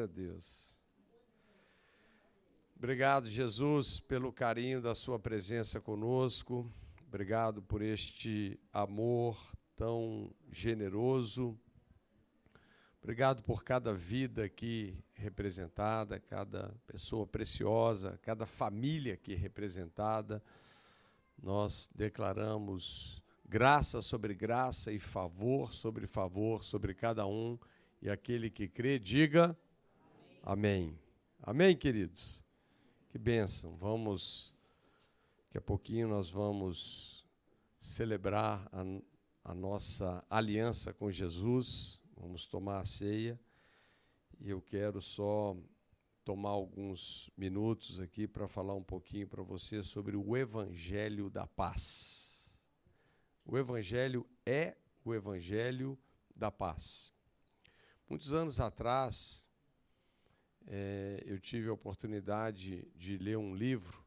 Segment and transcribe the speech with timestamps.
[0.00, 0.80] a Deus.
[2.76, 6.72] Obrigado, Jesus, pelo carinho da Sua presença conosco.
[7.06, 9.38] Obrigado por este amor
[9.76, 11.58] tão generoso.
[13.02, 20.42] Obrigado por cada vida aqui representada, cada pessoa preciosa, cada família aqui representada.
[21.42, 27.58] Nós declaramos graça sobre graça e favor sobre favor sobre cada um.
[28.00, 29.54] E aquele que crê, diga.
[30.42, 30.98] Amém.
[31.42, 32.42] Amém, queridos?
[33.10, 33.76] Que bênção.
[33.76, 34.54] Vamos,
[35.44, 37.26] daqui a pouquinho nós vamos
[37.78, 38.82] celebrar a,
[39.44, 42.00] a nossa aliança com Jesus.
[42.16, 43.38] Vamos tomar a ceia.
[44.40, 45.54] E eu quero só
[46.24, 52.58] tomar alguns minutos aqui para falar um pouquinho para você sobre o Evangelho da Paz.
[53.44, 55.98] O Evangelho é o Evangelho
[56.34, 57.12] da Paz.
[58.08, 59.46] Muitos anos atrás,
[60.66, 64.04] é, eu tive a oportunidade de ler um livro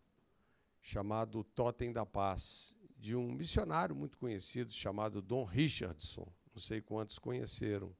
[0.81, 6.27] chamado Totem da Paz, de um missionário muito conhecido chamado Don Richardson.
[6.53, 7.95] Não sei quantos conheceram.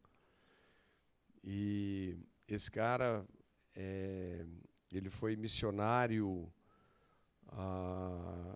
[1.44, 3.26] E esse cara,
[3.76, 4.46] é,
[4.92, 6.52] ele foi missionário
[7.48, 8.56] ah,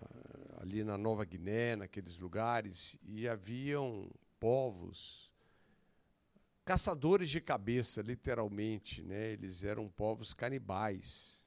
[0.60, 5.30] ali na Nova Guiné, naqueles lugares, e haviam povos
[6.68, 9.02] caçadores de cabeça, literalmente.
[9.02, 9.32] Né?
[9.32, 11.40] Eles eram povos canibais.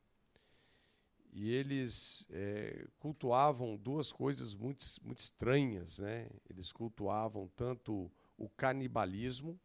[1.31, 5.99] E eles é, cultuavam duas coisas muito, muito estranhas.
[5.99, 6.27] Né?
[6.49, 9.59] Eles cultuavam tanto o canibalismo,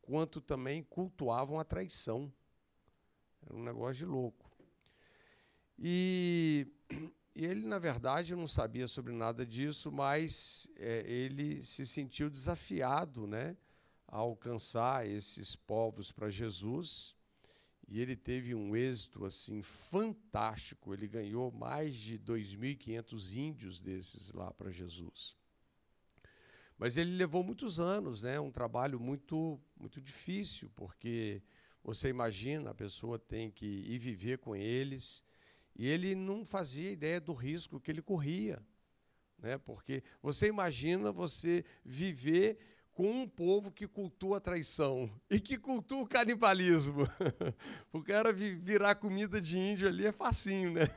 [0.00, 2.32] quanto também cultuavam a traição.
[3.44, 4.48] Era um negócio de louco.
[5.76, 6.68] E,
[7.34, 13.26] e ele, na verdade, não sabia sobre nada disso, mas é, ele se sentiu desafiado,
[13.26, 13.56] né?
[14.10, 17.14] A alcançar esses povos para Jesus.
[17.88, 20.92] E ele teve um êxito assim fantástico.
[20.92, 25.36] Ele ganhou mais de 2.500 índios desses lá para Jesus.
[26.76, 28.40] Mas ele levou muitos anos, né?
[28.40, 31.42] Um trabalho muito muito difícil, porque
[31.82, 35.24] você imagina, a pessoa tem que ir viver com eles,
[35.74, 38.62] e ele não fazia ideia do risco que ele corria,
[39.38, 39.56] né?
[39.58, 42.58] Porque você imagina você viver
[43.00, 47.08] com um povo que cultua a traição e que cultua o canibalismo.
[47.90, 50.82] o cara virar comida de índio ali é facinho, né?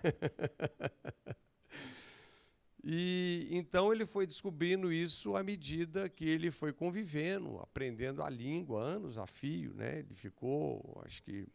[2.85, 8.83] E então ele foi descobrindo isso à medida que ele foi convivendo, aprendendo a língua,
[8.83, 9.99] anos a fio, né?
[9.99, 11.47] Ele ficou, acho que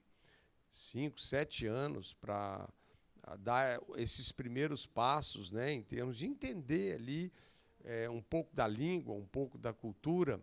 [0.70, 2.66] cinco, sete anos para
[3.40, 5.70] dar esses primeiros passos, né?
[5.70, 7.30] Em termos de entender ali
[7.84, 10.40] é, um pouco da língua, um pouco da cultura,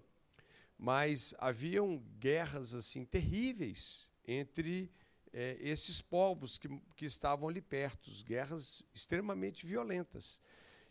[0.77, 4.91] mas haviam guerras assim terríveis entre
[5.31, 10.41] é, esses povos que, que estavam ali perto, guerras extremamente violentas.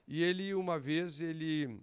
[0.06, 1.80] E ele uma vez ele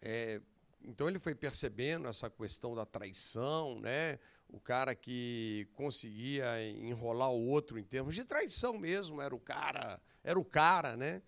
[0.00, 0.40] é,
[0.82, 4.18] então ele foi percebendo essa questão da traição, né?
[4.48, 10.00] O cara que conseguia enrolar o outro em termos de traição mesmo, era o cara,
[10.24, 11.22] era o cara, né?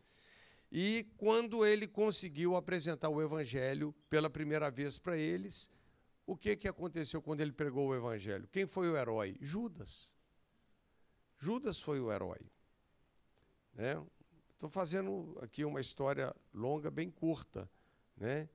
[0.74, 5.70] E quando ele conseguiu apresentar o evangelho pela primeira vez para eles,
[6.26, 8.48] o que, que aconteceu quando ele pregou o evangelho?
[8.50, 9.36] Quem foi o herói?
[9.38, 10.16] Judas.
[11.36, 12.40] Judas foi o herói.
[13.74, 14.70] Estou né?
[14.70, 17.70] fazendo aqui uma história longa, bem curta.
[18.16, 18.48] Né?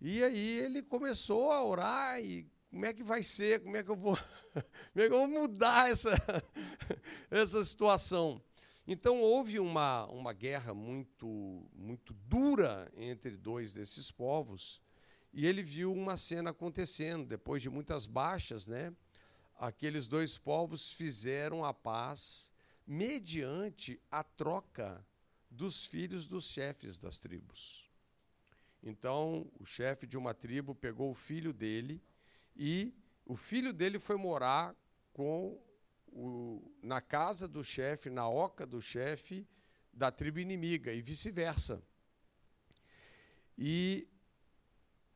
[0.00, 3.62] E aí ele começou a orar e como é que vai ser?
[3.62, 4.16] Como é que eu vou,
[4.92, 6.10] como é que eu vou mudar essa,
[7.30, 8.42] essa situação?
[8.86, 14.80] Então houve uma, uma guerra muito, muito dura entre dois desses povos,
[15.32, 18.92] e ele viu uma cena acontecendo, depois de muitas baixas, né?
[19.56, 22.52] Aqueles dois povos fizeram a paz
[22.86, 25.06] mediante a troca
[25.48, 27.88] dos filhos dos chefes das tribos.
[28.82, 32.02] Então, o chefe de uma tribo pegou o filho dele
[32.56, 32.92] e
[33.24, 34.74] o filho dele foi morar
[35.12, 35.62] com
[36.12, 39.46] o, na casa do chefe, na oca do chefe
[39.92, 41.82] da tribo inimiga, e vice-versa.
[43.58, 44.08] E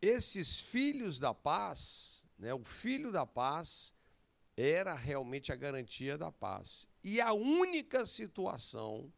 [0.00, 3.94] esses filhos da paz, né, o filho da paz,
[4.56, 6.88] era realmente a garantia da paz.
[7.04, 9.12] E a única situação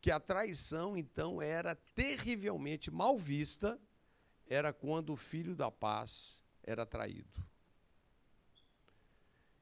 [0.00, 3.80] que a traição, então, era terrivelmente mal vista
[4.46, 7.49] era quando o filho da paz era traído.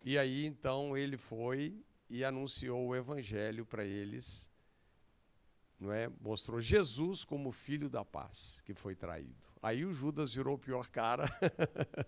[0.08, 4.50] E aí então ele foi e anunciou o evangelho para eles
[5.78, 9.36] não é, mostrou Jesus como filho da paz, que foi traído.
[9.62, 11.28] Aí o Judas virou o pior cara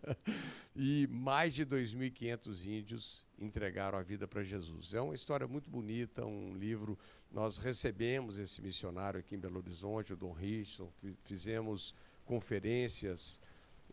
[0.75, 4.95] e mais de 2.500 índios entregaram a vida para Jesus.
[4.95, 6.99] É uma história muito bonita, um livro.
[7.31, 11.95] Nós recebemos esse missionário aqui em Belo Horizonte, o Dom Richardson, fizemos
[12.25, 13.43] conferências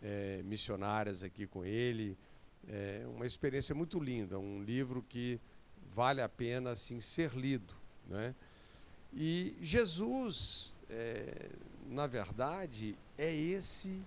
[0.02, 2.18] é, missionárias aqui com ele.
[2.70, 5.40] É uma experiência muito linda, um livro que
[5.94, 7.74] vale a pena assim, ser lido.
[8.08, 8.36] Né?
[9.14, 11.50] E Jesus, é,
[11.88, 14.02] na verdade, é esse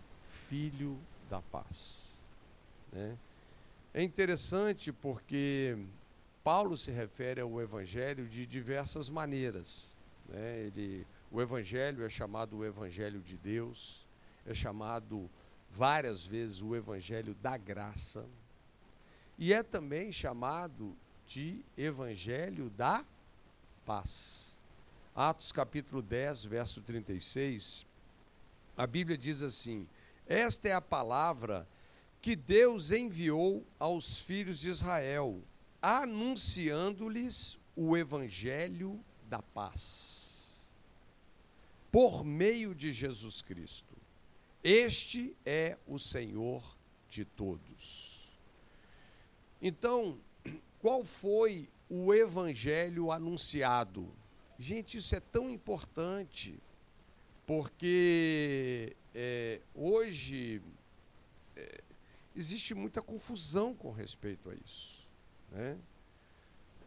[0.48, 0.98] filho
[1.28, 2.26] da paz.
[2.92, 3.16] Né?
[3.92, 5.76] É interessante porque
[6.44, 9.96] Paulo se refere ao Evangelho de diversas maneiras.
[10.28, 10.60] Né?
[10.66, 14.06] Ele, o Evangelho é chamado o Evangelho de Deus,
[14.46, 15.30] é chamado
[15.70, 18.26] várias vezes o Evangelho da graça,
[19.40, 20.94] e é também chamado
[21.26, 23.02] de Evangelho da
[23.86, 24.58] paz.
[25.16, 27.86] Atos capítulo 10, verso 36,
[28.76, 29.88] a Bíblia diz assim:
[30.26, 31.66] Esta é a palavra
[32.20, 35.42] que Deus enviou aos filhos de Israel,
[35.80, 40.68] anunciando-lhes o evangelho da paz,
[41.90, 43.96] por meio de Jesus Cristo.
[44.62, 46.76] Este é o Senhor
[47.08, 48.19] de todos.
[49.60, 50.18] Então,
[50.78, 54.08] qual foi o evangelho anunciado?
[54.58, 56.58] Gente, isso é tão importante,
[57.46, 60.62] porque é, hoje
[61.56, 61.80] é,
[62.34, 65.08] existe muita confusão com respeito a isso.
[65.50, 65.78] Né?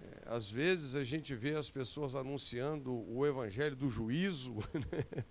[0.02, 5.25] É, às vezes a gente vê as pessoas anunciando o evangelho do juízo, né?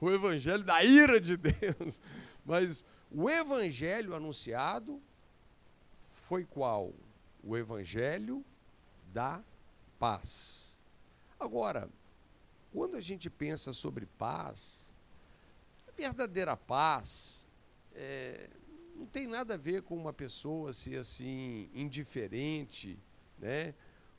[0.00, 2.00] o evangelho da ira de Deus,
[2.44, 5.02] mas o evangelho anunciado
[6.26, 6.92] foi qual?
[7.40, 8.44] O evangelho
[9.12, 9.40] da
[9.96, 10.82] paz.
[11.38, 11.88] Agora,
[12.72, 14.92] quando a gente pensa sobre paz,
[15.86, 17.48] a verdadeira paz
[17.94, 18.50] é,
[18.96, 22.98] não tem nada a ver com uma pessoa ser assim indiferente,
[23.38, 23.72] né?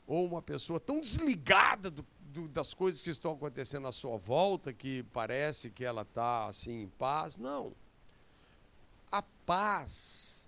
[0.06, 4.72] Ou uma pessoa tão desligada do, do, das coisas que estão acontecendo à sua volta
[4.72, 7.36] que parece que ela está assim em paz.
[7.36, 7.74] Não.
[9.12, 10.47] A paz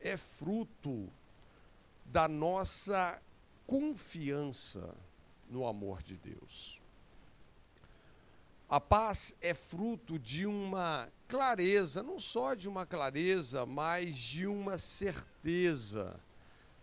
[0.00, 1.08] é fruto
[2.04, 3.20] da nossa
[3.66, 4.94] confiança
[5.48, 6.80] no amor de Deus.
[8.68, 14.76] A paz é fruto de uma clareza, não só de uma clareza, mas de uma
[14.76, 16.18] certeza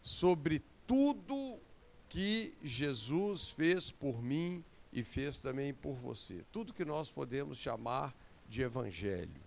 [0.02, 1.60] sobre tudo
[2.08, 4.64] que Jesus fez por mim
[4.94, 6.46] e fez também por você.
[6.52, 8.16] Tudo que nós podemos chamar
[8.48, 9.42] de evangelho.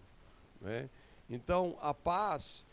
[0.61, 0.91] Né?
[1.31, 2.67] Então, a paz,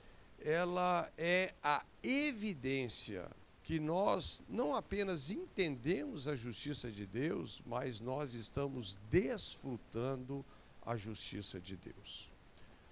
[0.44, 3.30] ela é a evidência
[3.64, 10.46] que nós não apenas entendemos a justiça de Deus, mas nós estamos desfrutando
[10.86, 12.30] a justiça de Deus.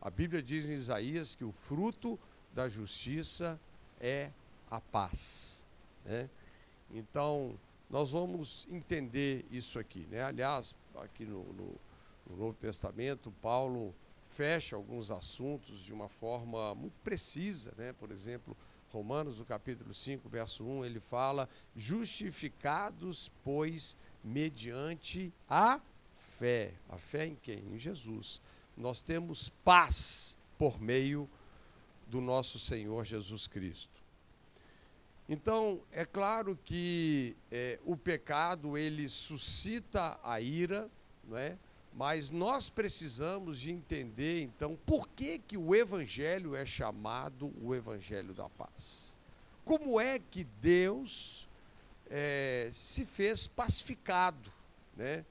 [0.01, 2.18] A Bíblia diz em Isaías que o fruto
[2.53, 3.59] da justiça
[4.00, 4.31] é
[4.69, 5.68] a paz.
[6.06, 6.30] Né?
[6.89, 7.59] Então,
[7.89, 10.07] nós vamos entender isso aqui.
[10.09, 10.24] Né?
[10.24, 11.75] Aliás, aqui no, no,
[12.30, 13.94] no Novo Testamento, Paulo
[14.31, 17.73] fecha alguns assuntos de uma forma muito precisa.
[17.77, 17.93] Né?
[17.93, 18.57] Por exemplo,
[18.91, 25.79] Romanos, no capítulo 5, verso 1, ele fala: justificados, pois, mediante a
[26.17, 26.73] fé.
[26.89, 27.59] A fé em quem?
[27.73, 28.41] Em Jesus.
[28.75, 31.29] Nós temos paz por meio
[32.07, 34.01] do nosso Senhor Jesus Cristo.
[35.27, 40.89] Então, é claro que é, o pecado ele suscita a ira,
[41.23, 41.57] não é?
[41.93, 48.33] Mas nós precisamos de entender, então, por que, que o Evangelho é chamado o Evangelho
[48.33, 49.17] da paz.
[49.65, 51.50] Como é que Deus
[52.10, 54.50] é, se fez pacificado
[54.95, 55.25] né,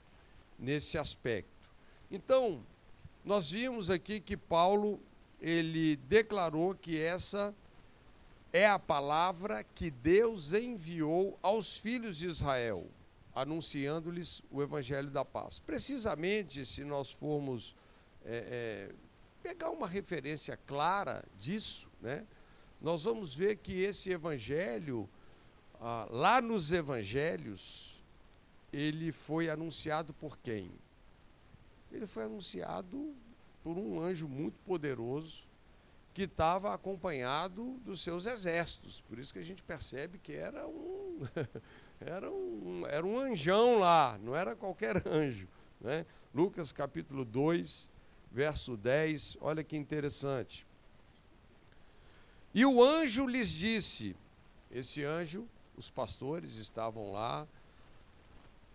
[0.58, 1.50] nesse aspecto?
[2.10, 2.62] Então,
[3.24, 5.00] nós vimos aqui que Paulo
[5.40, 7.54] ele declarou que essa
[8.52, 12.86] é a palavra que Deus enviou aos filhos de Israel
[13.34, 15.58] anunciando-lhes o evangelho da paz.
[15.58, 17.76] Precisamente, se nós formos
[18.24, 18.94] é, é,
[19.42, 22.26] pegar uma referência clara disso, né,
[22.80, 25.08] nós vamos ver que esse evangelho,
[25.80, 28.02] ah, lá nos evangelhos,
[28.72, 30.70] ele foi anunciado por quem?
[31.92, 33.14] Ele foi anunciado
[33.62, 35.48] por um anjo muito poderoso
[36.14, 39.00] que estava acompanhado dos seus exércitos.
[39.00, 41.20] Por isso que a gente percebe que era um
[42.00, 45.46] era um, era um anjão lá, não era qualquer anjo.
[45.80, 46.06] Né?
[46.34, 47.90] Lucas capítulo 2,
[48.32, 50.66] verso 10, olha que interessante.
[52.54, 54.16] E o anjo lhes disse:
[54.70, 57.46] esse anjo, os pastores estavam lá,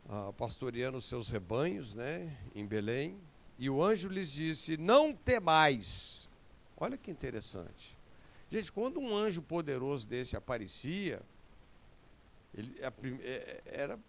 [0.08, 3.20] ah, pastoreando os seus rebanhos, né, em Belém,
[3.58, 6.29] e o anjo lhes disse: Não temais.
[6.77, 7.98] Olha que interessante.
[8.51, 11.22] Gente, quando um anjo poderoso desse aparecia,
[12.58, 12.76] ele,
[13.22, 14.00] é, era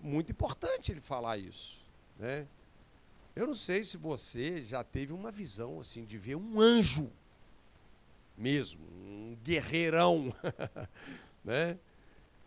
[0.00, 1.86] muito importante ele falar isso,
[2.18, 2.46] né?
[3.34, 7.10] Eu não sei se você já teve uma visão assim de ver um anjo
[8.36, 10.34] mesmo, um guerreirão,
[11.42, 11.78] né?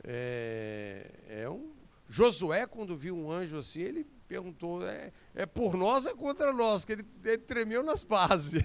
[0.04, 1.74] É, é um
[2.08, 6.51] Josué quando viu um anjo assim, ele perguntou: é, é por nós ou é contra
[6.51, 6.84] nós?
[6.86, 8.62] Que ele, ele tremeu nas bases.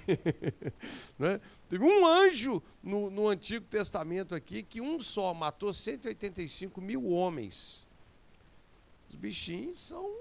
[1.19, 1.41] né?
[1.69, 7.87] Teve um anjo no, no Antigo Testamento aqui que um só matou 185 mil homens.
[9.09, 10.15] Os bichinhos são,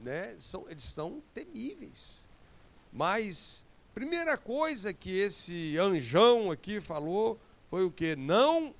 [0.00, 2.28] né, são, eles são temíveis.
[2.92, 3.64] Mas,
[3.94, 7.40] primeira coisa que esse anjão aqui falou
[7.70, 8.14] foi o que?
[8.14, 8.74] Não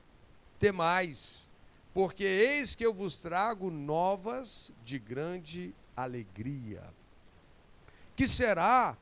[0.58, 1.50] temais
[1.94, 6.82] porque eis que eu vos trago novas de grande alegria,
[8.16, 8.96] que será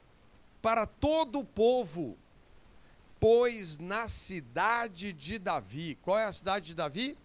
[0.60, 2.18] para todo o povo,
[3.18, 7.16] pois na cidade de Davi, qual é a cidade de Davi?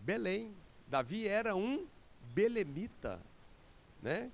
[0.00, 0.54] Belém.
[0.88, 1.86] Davi era um
[2.34, 3.20] belemita,
[4.02, 4.30] né?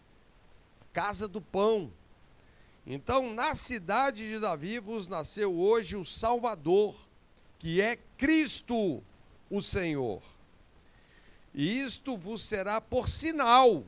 [0.92, 1.92] Casa do pão.
[2.84, 6.96] Então, na cidade de Davi vos nasceu hoje o Salvador,
[7.58, 9.02] que é Cristo
[9.50, 10.22] o Senhor.
[11.54, 13.84] E isto vos será por sinal: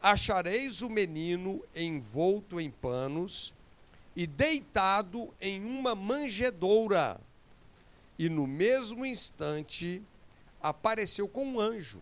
[0.00, 3.52] achareis o menino envolto em panos
[4.16, 7.20] e deitado em uma manjedoura.
[8.18, 10.00] E no mesmo instante
[10.62, 12.00] apareceu com um anjo.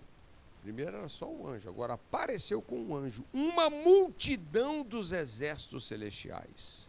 [0.62, 6.88] Primeiro era só um anjo, agora apareceu com um anjo, uma multidão dos exércitos celestiais,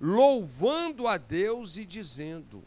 [0.00, 2.64] louvando a Deus e dizendo: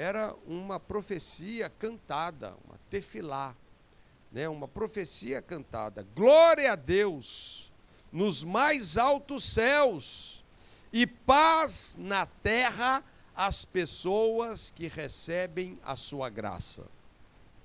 [0.00, 3.54] era uma profecia cantada, uma tefilá,
[4.32, 4.48] né?
[4.48, 6.06] uma profecia cantada.
[6.16, 7.70] Glória a Deus
[8.10, 10.42] nos mais altos céus
[10.90, 13.04] e paz na terra
[13.36, 16.80] às pessoas que recebem a sua graça.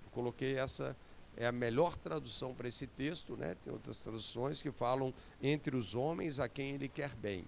[0.04, 0.94] Eu coloquei essa
[1.38, 3.56] é a melhor tradução para esse texto, né?
[3.64, 7.46] Tem outras traduções que falam entre os homens a quem ele quer bem.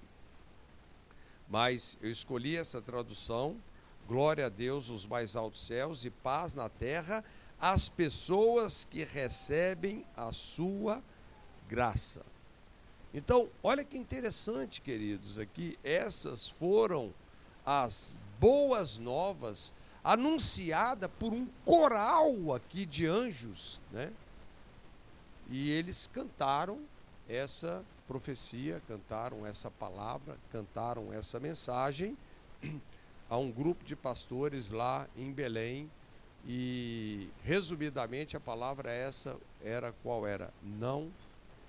[1.50, 3.58] Mas eu escolhi essa tradução
[4.08, 7.24] Glória a Deus nos mais altos céus e paz na terra
[7.60, 11.04] às pessoas que recebem a sua
[11.68, 12.22] graça.
[13.14, 17.14] Então, olha que interessante, queridos, aqui essas foram
[17.66, 19.74] as boas novas
[20.04, 24.14] anunciada por um coral aqui de anjos, né?
[25.50, 26.80] E eles cantaram
[27.28, 32.18] essa profecia, cantaram essa palavra, cantaram essa mensagem
[33.29, 35.89] a um grupo de pastores lá em Belém
[36.46, 40.53] e resumidamente a palavra essa era qual era?
[40.63, 41.12] Não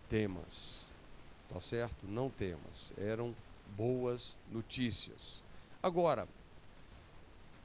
[0.08, 0.92] temas.
[1.48, 2.06] Tá certo?
[2.06, 2.92] Não temas.
[2.96, 3.34] Eram
[3.76, 5.42] boas notícias.
[5.82, 6.28] Agora,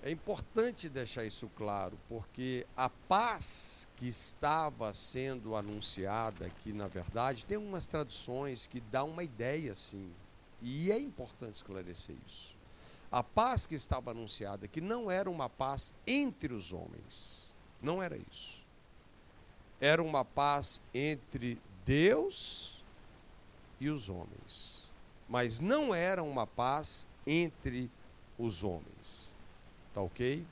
[0.01, 7.45] é importante deixar isso claro, porque a paz que estava sendo anunciada aqui, na verdade,
[7.45, 10.11] tem umas traduções que dão uma ideia assim.
[10.61, 12.55] E é importante esclarecer isso.
[13.13, 17.53] A paz que estava anunciada que não era uma paz entre os homens.
[17.79, 18.65] Não era isso.
[19.79, 22.83] Era uma paz entre Deus
[23.79, 24.91] e os homens.
[25.29, 27.87] Mas não era uma paz entre
[28.35, 29.31] os homens.
[29.93, 30.43] Tá ok?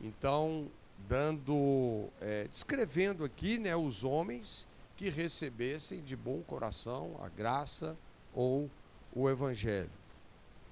[0.00, 0.68] Então,
[1.06, 7.96] dando, é, descrevendo aqui né, os homens que recebessem de bom coração a graça
[8.34, 8.68] ou
[9.14, 9.99] o evangelho.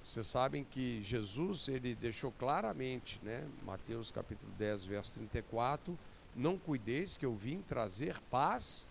[0.09, 5.95] Vocês sabem que Jesus ele deixou claramente, né, Mateus capítulo 10, verso 34,
[6.35, 8.89] não cuideis que eu vim trazer paz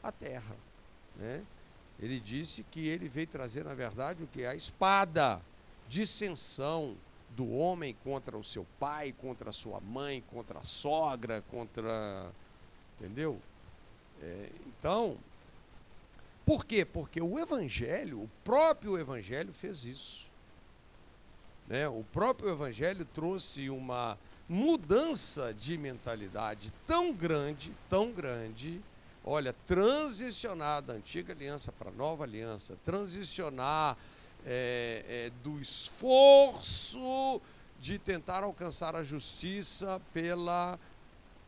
[0.00, 0.54] à terra,
[1.16, 1.42] né?
[1.98, 5.42] Ele disse que ele veio trazer na verdade o que a espada,
[5.88, 6.96] dissensão
[7.30, 12.30] do homem contra o seu pai, contra a sua mãe, contra a sogra, contra,
[12.96, 13.40] entendeu?
[14.22, 15.18] É, então,
[16.46, 16.84] por quê?
[16.84, 20.29] Porque o evangelho, o próprio evangelho fez isso.
[21.70, 21.88] Né?
[21.88, 28.80] O próprio Evangelho trouxe uma mudança de mentalidade tão grande, tão grande.
[29.24, 33.96] Olha, transicionar da antiga aliança para a nova aliança, transicionar
[34.44, 37.40] é, é, do esforço
[37.78, 40.76] de tentar alcançar a justiça pela,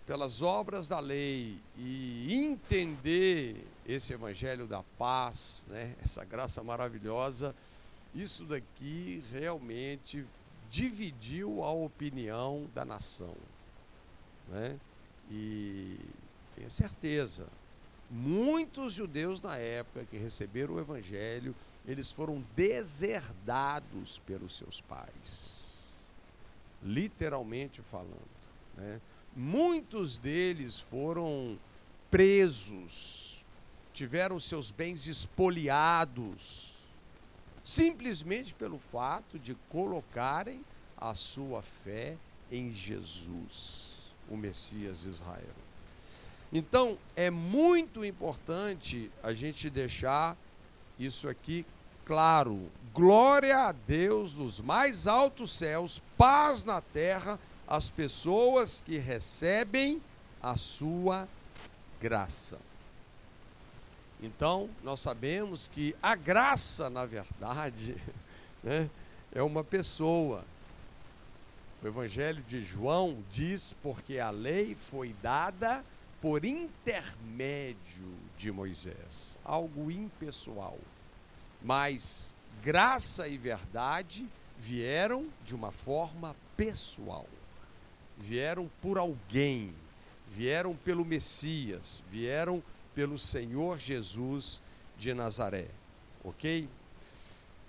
[0.06, 7.52] pelas obras da lei e entender esse evangelho da paz, né, essa graça maravilhosa
[8.14, 10.24] isso daqui realmente
[10.70, 13.34] dividiu a opinião da nação.
[14.48, 14.78] Né?
[15.30, 15.98] E
[16.54, 17.46] tenha certeza,
[18.10, 21.54] muitos judeus na época que receberam o evangelho,
[21.86, 25.62] eles foram deserdados pelos seus pais.
[26.82, 28.42] Literalmente falando.
[28.76, 29.00] Né?
[29.34, 31.58] Muitos deles foram
[32.10, 33.42] presos,
[33.94, 36.71] tiveram seus bens espoliados,
[37.64, 40.64] simplesmente pelo fato de colocarem
[40.96, 42.16] a sua fé
[42.50, 45.54] em Jesus, o Messias Israel.
[46.52, 50.36] Então, é muito importante a gente deixar
[50.98, 51.64] isso aqui
[52.04, 52.70] claro.
[52.92, 60.02] Glória a Deus nos mais altos céus, paz na terra, as pessoas que recebem
[60.42, 61.26] a sua
[62.00, 62.58] graça.
[64.22, 67.96] Então, nós sabemos que a graça, na verdade,
[68.62, 68.88] né,
[69.32, 70.44] é uma pessoa.
[71.82, 75.84] O Evangelho de João diz: porque a lei foi dada
[76.20, 80.78] por intermédio de Moisés, algo impessoal.
[81.60, 87.26] Mas graça e verdade vieram de uma forma pessoal,
[88.16, 89.74] vieram por alguém,
[90.28, 92.62] vieram pelo Messias, vieram
[92.94, 94.62] pelo Senhor Jesus
[94.96, 95.66] de Nazaré,
[96.24, 96.68] ok?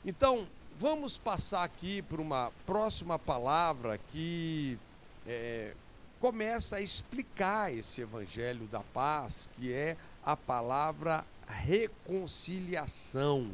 [0.06, 4.78] Então, vamos passar aqui para uma próxima palavra que
[5.26, 5.74] é,
[6.20, 13.50] começa a explicar esse evangelho da paz, que é a palavra reconciliação.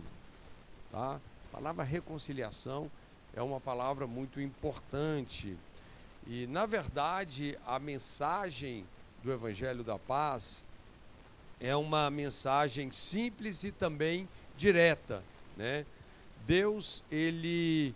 [0.91, 1.19] Tá?
[1.51, 2.89] A palavra reconciliação
[3.33, 5.55] é uma palavra muito importante.
[6.27, 8.85] E, na verdade, a mensagem
[9.23, 10.63] do Evangelho da Paz
[11.59, 15.23] é uma mensagem simples e também direta.
[15.57, 15.85] Né?
[16.45, 17.93] Deus, ele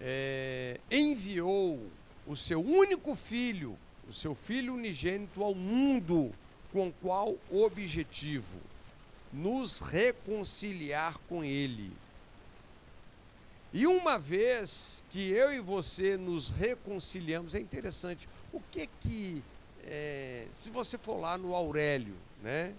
[0.00, 1.80] é, enviou
[2.26, 3.78] o seu único filho
[4.10, 6.34] o seu Filho unigênito ao mundo,
[6.72, 8.58] com qual objetivo?
[9.32, 11.92] Nos reconciliar com Ele.
[13.72, 19.44] E uma vez que eu e você nos reconciliamos, é interessante, o que que,
[19.84, 22.74] é, se você for lá no Aurélio, né,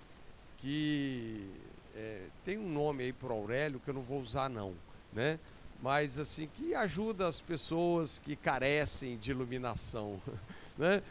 [0.61, 1.49] que
[1.95, 4.73] é, tem um nome aí para Aurélio que eu não vou usar não,
[5.11, 5.39] né,
[5.81, 10.21] mas assim, que ajuda as pessoas que carecem de iluminação,
[10.77, 11.01] né,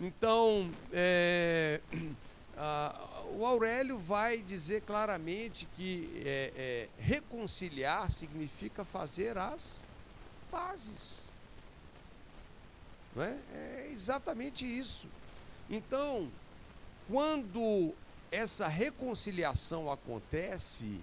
[0.00, 1.80] então, é,
[2.56, 9.84] a, o Aurélio vai dizer claramente que é, é, reconciliar significa fazer as
[10.50, 11.24] pazes.
[13.14, 13.36] Não é?
[13.52, 15.08] é exatamente isso.
[15.68, 16.30] Então,
[17.08, 17.92] quando
[18.30, 21.00] essa reconciliação acontece,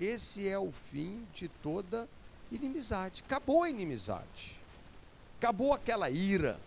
[0.00, 2.08] esse é o fim de toda
[2.50, 3.22] inimizade.
[3.26, 4.60] Acabou a inimizade.
[5.38, 6.58] Acabou aquela ira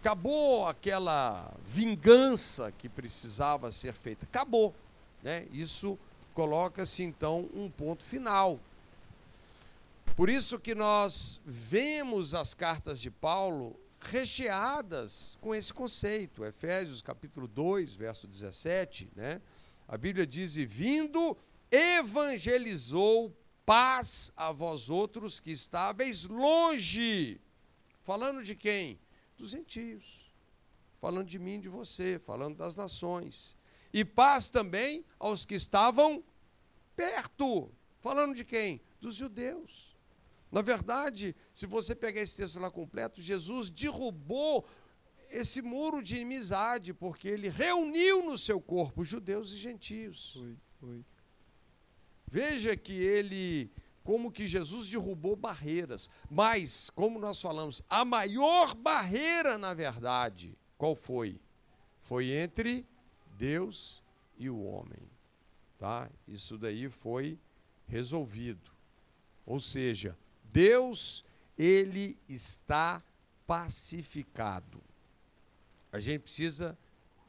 [0.00, 4.24] Acabou aquela vingança que precisava ser feita.
[4.24, 4.74] Acabou.
[5.22, 5.46] Né?
[5.52, 5.98] Isso
[6.32, 8.58] coloca-se então um ponto final.
[10.16, 16.44] Por isso que nós vemos as cartas de Paulo recheadas com esse conceito.
[16.44, 19.40] Efésios capítulo 2, verso 17, né?
[19.86, 21.36] A Bíblia diz: "E vindo
[21.70, 27.40] evangelizou paz a vós outros que estáveis longe".
[28.02, 28.98] Falando de quem?
[29.40, 30.30] dos gentios,
[31.00, 33.56] falando de mim de você, falando das nações.
[33.92, 36.22] E paz também aos que estavam
[36.94, 38.82] perto, falando de quem?
[39.00, 39.96] Dos judeus.
[40.50, 44.66] Na verdade, se você pegar esse texto lá completo, Jesus derrubou
[45.30, 50.36] esse muro de inimizade, porque ele reuniu no seu corpo judeus e gentios.
[50.36, 51.04] Oi, oi.
[52.26, 53.70] Veja que ele
[54.02, 56.10] como que Jesus derrubou barreiras.
[56.28, 61.40] Mas, como nós falamos, a maior barreira, na verdade, qual foi?
[62.00, 62.86] Foi entre
[63.36, 64.02] Deus
[64.36, 65.08] e o homem.
[65.78, 66.10] Tá?
[66.26, 67.38] Isso daí foi
[67.86, 68.70] resolvido.
[69.46, 70.18] Ou seja,
[70.52, 71.24] Deus,
[71.56, 73.02] ele está
[73.46, 74.80] pacificado.
[75.92, 76.78] A gente precisa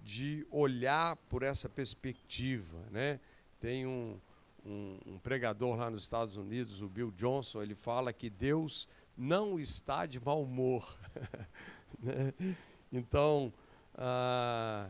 [0.03, 3.19] de olhar por essa perspectiva, né?
[3.59, 4.19] Tem um,
[4.65, 9.59] um, um, pregador lá nos Estados Unidos, o Bill Johnson, ele fala que Deus não
[9.59, 10.97] está de mau humor.
[12.01, 12.33] né?
[12.91, 13.53] Então,
[13.95, 14.89] ah,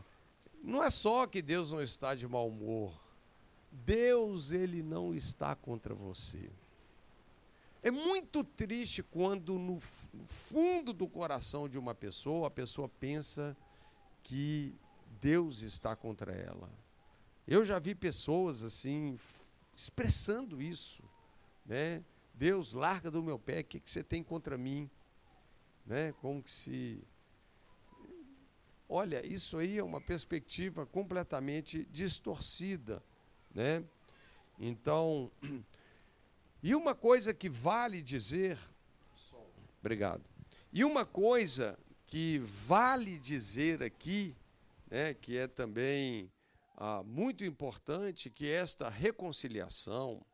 [0.62, 2.92] não é só que Deus não está de mau humor,
[3.70, 6.50] Deus ele não está contra você.
[7.82, 13.56] É muito triste quando no fundo do coração de uma pessoa a pessoa pensa
[14.22, 14.72] que
[15.20, 16.70] Deus está contra ela.
[17.46, 19.18] Eu já vi pessoas assim
[19.74, 21.02] expressando isso,
[21.66, 22.04] né?
[22.34, 24.88] Deus, larga do meu pé, o que, que você tem contra mim?
[25.84, 26.12] Né?
[26.20, 27.02] Como que se...
[28.88, 33.02] olha, isso aí é uma perspectiva completamente distorcida,
[33.52, 33.84] né?
[34.58, 35.30] Então,
[36.62, 38.56] e uma coisa que vale dizer,
[39.80, 40.22] obrigado.
[40.72, 44.36] E uma coisa que vale dizer aqui,
[44.88, 46.30] né, que é também
[46.76, 50.24] ah, muito importante, que esta reconciliação,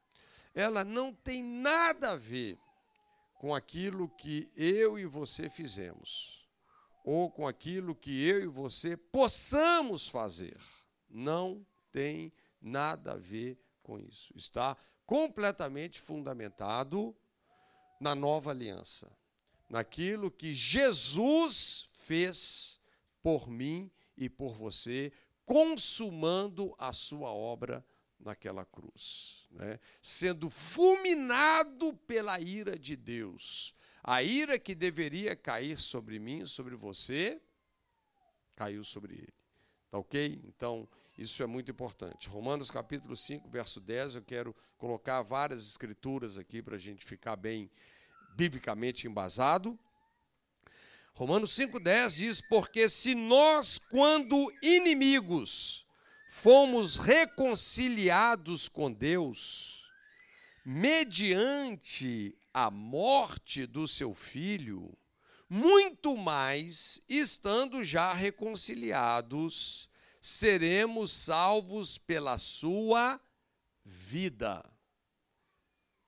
[0.55, 2.59] ela não tem nada a ver
[3.39, 6.47] com aquilo que eu e você fizemos,
[7.05, 10.59] ou com aquilo que eu e você possamos fazer.
[11.09, 14.35] Não tem nada a ver com isso.
[14.37, 14.77] Está
[15.09, 17.17] completamente fundamentado
[17.99, 19.11] na nova aliança,
[19.67, 22.79] naquilo que Jesus fez
[23.23, 25.11] por mim e por você,
[25.47, 27.83] consumando a sua obra
[28.21, 29.81] naquela cruz, né?
[30.03, 33.75] sendo fulminado pela ira de Deus.
[34.05, 37.41] A ira que deveria cair sobre mim, sobre você,
[38.55, 39.35] caiu sobre ele.
[39.91, 40.39] Tá ok?
[40.45, 40.87] Então,
[41.19, 42.29] isso é muito importante.
[42.29, 47.35] Romanos capítulo 5, verso 10, eu quero colocar várias escrituras aqui para a gente ficar
[47.35, 47.69] bem
[48.37, 49.77] biblicamente embasado.
[51.13, 55.89] Romanos 5,10 diz: Porque se nós, quando inimigos,
[56.29, 59.91] fomos reconciliados com Deus,
[60.65, 64.97] mediante a morte do seu filho,
[65.51, 73.21] muito mais, estando já reconciliados, seremos salvos pela sua
[73.85, 74.65] vida.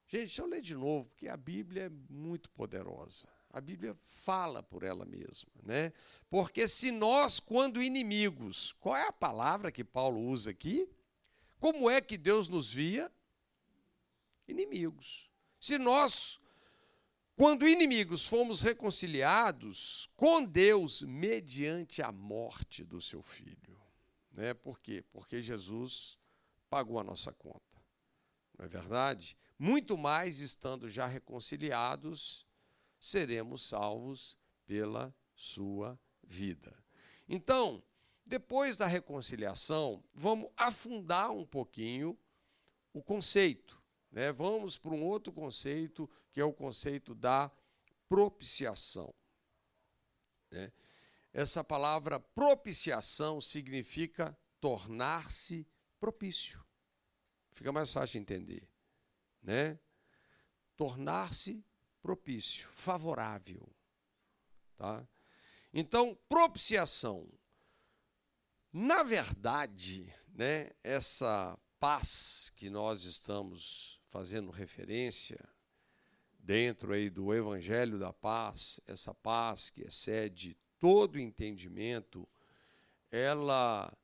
[0.07, 3.29] Gente, deixa eu ler de novo, porque a Bíblia é muito poderosa.
[3.53, 5.93] A Bíblia fala por ela mesma, né?
[6.29, 10.89] Porque se nós, quando inimigos, qual é a palavra que Paulo usa aqui?
[11.59, 13.11] Como é que Deus nos via?
[14.47, 15.31] Inimigos.
[15.59, 16.41] Se nós,
[17.37, 23.80] quando inimigos, fomos reconciliados com Deus mediante a morte do seu filho.
[24.41, 24.55] Né?
[24.55, 25.05] Por quê?
[25.13, 26.19] Porque Jesus
[26.71, 27.61] pagou a nossa conta.
[28.57, 29.37] Não é verdade?
[29.59, 32.47] Muito mais estando já reconciliados
[32.99, 36.75] seremos salvos pela sua vida.
[37.29, 37.85] Então,
[38.25, 42.19] depois da reconciliação, vamos afundar um pouquinho
[42.95, 43.79] o conceito.
[44.11, 44.33] Né?
[44.33, 47.51] Vamos para um outro conceito, que é o conceito da
[48.09, 49.15] propiciação.
[50.51, 50.73] Né?
[51.33, 55.67] Essa palavra propiciação significa tornar-se
[55.99, 56.65] propício.
[57.53, 58.69] Fica mais fácil de entender.
[59.43, 59.79] Né?
[60.77, 61.65] Tornar-se
[62.03, 63.69] propício, favorável.
[64.77, 65.07] Tá?
[65.73, 67.29] Então, propiciação.
[68.73, 75.39] Na verdade, né, essa paz que nós estamos fazendo referência
[76.39, 82.27] dentro aí do evangelho da paz, essa paz que excede todo entendimento,
[83.11, 83.97] ela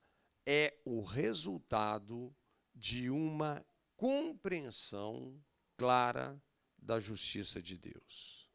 [0.44, 2.32] é o resultado
[2.74, 3.64] de uma
[3.96, 5.42] compreensão
[5.76, 6.40] clara
[6.76, 8.48] da justiça de Deus.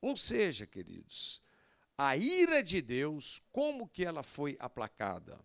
[0.00, 1.40] Ou seja, queridos,
[1.96, 5.42] a ira de Deus, como que ela foi aplacada?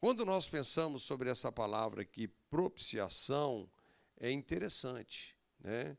[0.00, 3.70] Quando nós pensamos sobre essa palavra aqui, propiciação,
[4.18, 5.96] é interessante, né?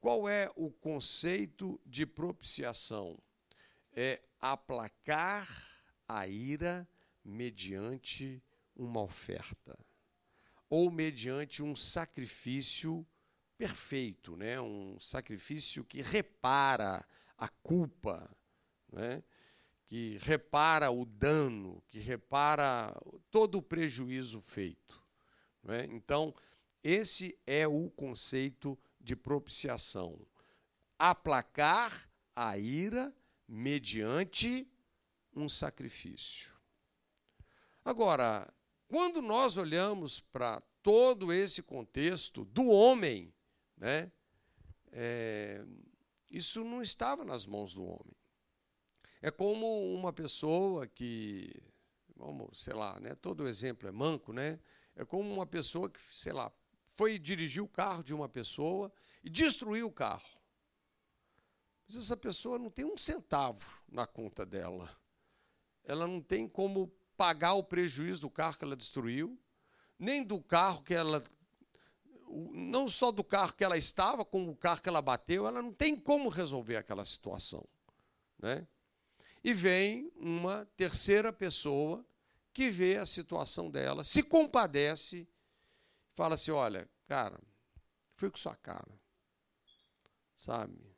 [0.00, 3.20] Qual é o conceito de propiciação?
[4.02, 5.46] É aplacar
[6.08, 6.88] a ira
[7.22, 8.42] mediante
[8.74, 9.78] uma oferta
[10.70, 13.06] ou mediante um sacrifício
[13.58, 14.58] perfeito, né?
[14.58, 18.34] um sacrifício que repara a culpa,
[18.90, 19.22] né?
[19.86, 22.98] que repara o dano, que repara
[23.30, 24.98] todo o prejuízo feito.
[25.62, 25.84] Né?
[25.90, 26.34] Então,
[26.82, 30.18] esse é o conceito de propiciação.
[30.98, 33.14] Aplacar a ira
[33.50, 34.70] mediante
[35.34, 36.52] um sacrifício.
[37.84, 38.52] Agora,
[38.86, 43.34] quando nós olhamos para todo esse contexto do homem,
[43.76, 44.10] né?
[44.92, 45.64] É,
[46.30, 48.16] isso não estava nas mãos do homem.
[49.22, 51.52] É como uma pessoa que,
[52.16, 53.14] vamos, sei lá, né?
[53.14, 54.58] Todo exemplo é manco, né?
[54.94, 56.52] É como uma pessoa que, sei lá,
[56.92, 60.39] foi dirigir o carro de uma pessoa e destruiu o carro.
[61.96, 64.90] Essa pessoa não tem um centavo na conta dela.
[65.84, 69.38] Ela não tem como pagar o prejuízo do carro que ela destruiu,
[69.98, 71.22] nem do carro que ela
[72.52, 75.72] não só do carro que ela estava, como o carro que ela bateu, ela não
[75.72, 77.66] tem como resolver aquela situação.
[78.38, 78.66] Né?
[79.42, 82.04] E vem uma terceira pessoa
[82.52, 85.28] que vê a situação dela, se compadece,
[86.12, 87.40] fala assim: olha, cara,
[88.14, 89.00] fui com sua cara,
[90.36, 90.89] sabe?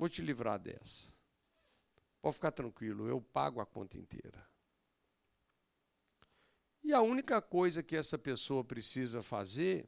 [0.00, 1.12] Vou te livrar dessa.
[2.22, 4.48] Pode ficar tranquilo, eu pago a conta inteira.
[6.82, 9.86] E a única coisa que essa pessoa precisa fazer,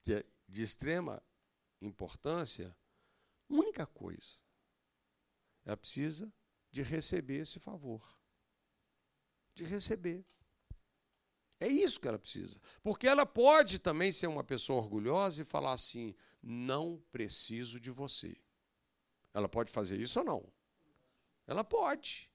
[0.00, 1.22] que é de extrema
[1.78, 2.74] importância,
[3.50, 4.40] única coisa,
[5.66, 6.32] ela precisa
[6.70, 8.02] de receber esse favor.
[9.54, 10.24] De receber.
[11.60, 12.58] É isso que ela precisa.
[12.82, 18.34] Porque ela pode também ser uma pessoa orgulhosa e falar assim: não preciso de você.
[19.32, 20.52] Ela pode fazer isso ou não?
[21.46, 22.30] Ela pode.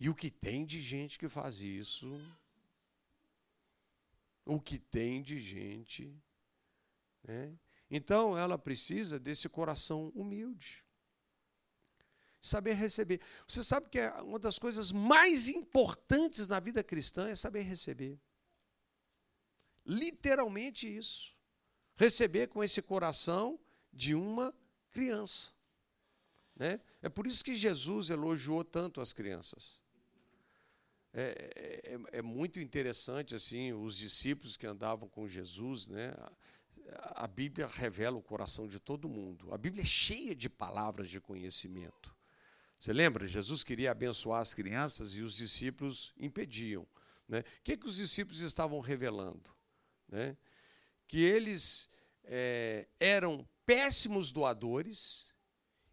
[0.00, 2.20] E o que tem de gente que faz isso?
[4.44, 6.14] O que tem de gente.
[7.22, 7.58] Né?
[7.90, 10.84] Então ela precisa desse coração humilde.
[12.40, 13.20] Saber receber.
[13.46, 18.18] Você sabe que é uma das coisas mais importantes na vida cristã é saber receber.
[19.84, 21.36] Literalmente isso.
[21.96, 23.58] Receber com esse coração
[23.92, 24.54] de uma
[24.92, 25.57] criança.
[26.58, 26.80] Né?
[27.00, 29.80] É por isso que Jesus elogiou tanto as crianças.
[31.14, 36.12] É, é, é, muito interessante assim os discípulos que andavam com Jesus, né?
[37.14, 39.52] A, Bíblia revela o coração de todo mundo.
[39.52, 42.14] A Bíblia é cheia de palavras de conhecimento.
[42.78, 43.26] Você lembra?
[43.26, 46.86] Jesus queria abençoar as crianças e os discípulos impediam.
[47.26, 47.40] Né?
[47.40, 49.54] O que, que os discípulos estavam revelando?
[50.08, 50.36] Né?
[51.06, 51.90] Que eles
[52.24, 55.34] é, eram péssimos doadores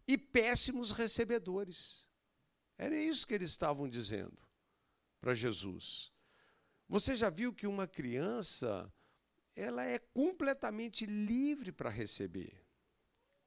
[0.06, 2.06] e péssimos recebedores.
[2.78, 4.36] Era isso que eles estavam dizendo
[5.20, 6.12] para Jesus.
[6.88, 8.92] Você já viu que uma criança
[9.54, 12.62] ela é completamente livre para receber.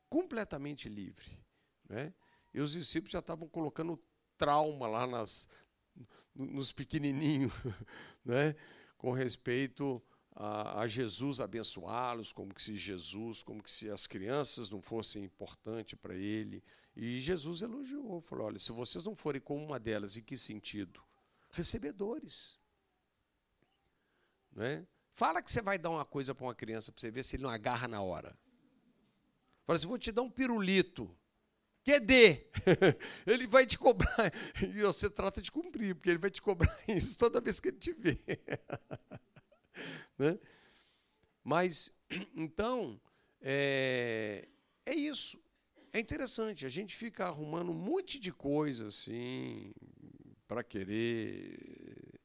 [0.09, 1.37] Completamente livre.
[1.87, 2.13] Né?
[2.53, 4.01] E os discípulos já estavam colocando
[4.37, 5.47] trauma lá nas,
[6.33, 7.53] nos pequenininhos,
[8.25, 8.55] né?
[8.97, 10.03] com respeito
[10.35, 15.23] a, a Jesus abençoá-los, como que se Jesus, como que se as crianças não fossem
[15.23, 16.63] importantes para ele.
[16.95, 21.01] E Jesus elogiou, falou: olha, se vocês não forem como uma delas, em que sentido?
[21.51, 22.59] Recebedores.
[24.51, 24.87] Não é?
[25.11, 27.43] Fala que você vai dar uma coisa para uma criança para você ver se ele
[27.43, 28.37] não agarra na hora.
[29.65, 31.15] Fala assim: vou te dar um pirulito.
[31.83, 32.47] QD.
[33.25, 34.31] Ele vai te cobrar.
[34.61, 37.77] E você trata de cumprir, porque ele vai te cobrar isso toda vez que ele
[37.77, 38.19] te vê.
[40.17, 40.37] Né?
[41.43, 41.97] Mas,
[42.35, 42.99] então,
[43.41, 44.47] é,
[44.85, 45.41] é isso.
[45.91, 49.73] É interessante, a gente fica arrumando um monte de coisa assim,
[50.47, 52.19] para querer,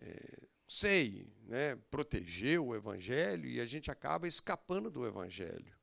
[0.00, 5.76] é, sei, né, proteger o Evangelho e a gente acaba escapando do Evangelho.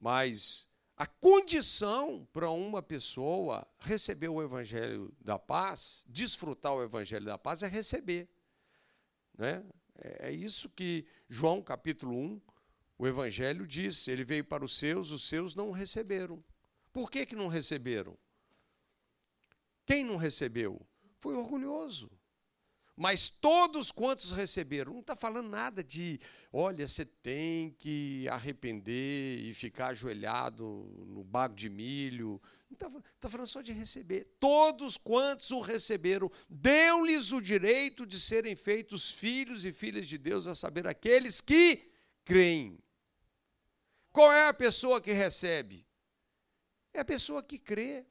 [0.00, 7.38] Mas a condição para uma pessoa receber o Evangelho da paz, desfrutar o Evangelho da
[7.38, 8.28] paz, é receber.
[9.36, 9.64] Né?
[9.98, 12.40] É, é isso que João capítulo 1,
[12.98, 14.08] o Evangelho diz.
[14.08, 16.42] Ele veio para os seus, os seus não receberam.
[16.92, 18.16] Por que, que não receberam?
[19.86, 20.80] Quem não recebeu?
[21.18, 22.10] Foi orgulhoso.
[22.98, 26.20] Mas todos quantos receberam, não está falando nada de,
[26.52, 30.64] olha, você tem que arrepender e ficar ajoelhado
[31.06, 32.42] no bago de milho.
[32.70, 34.36] Está tá falando só de receber.
[34.38, 40.46] Todos quantos o receberam, deu-lhes o direito de serem feitos filhos e filhas de Deus,
[40.46, 41.90] a saber, aqueles que
[42.24, 42.78] creem.
[44.12, 45.86] Qual é a pessoa que recebe?
[46.92, 48.06] É a pessoa que crê.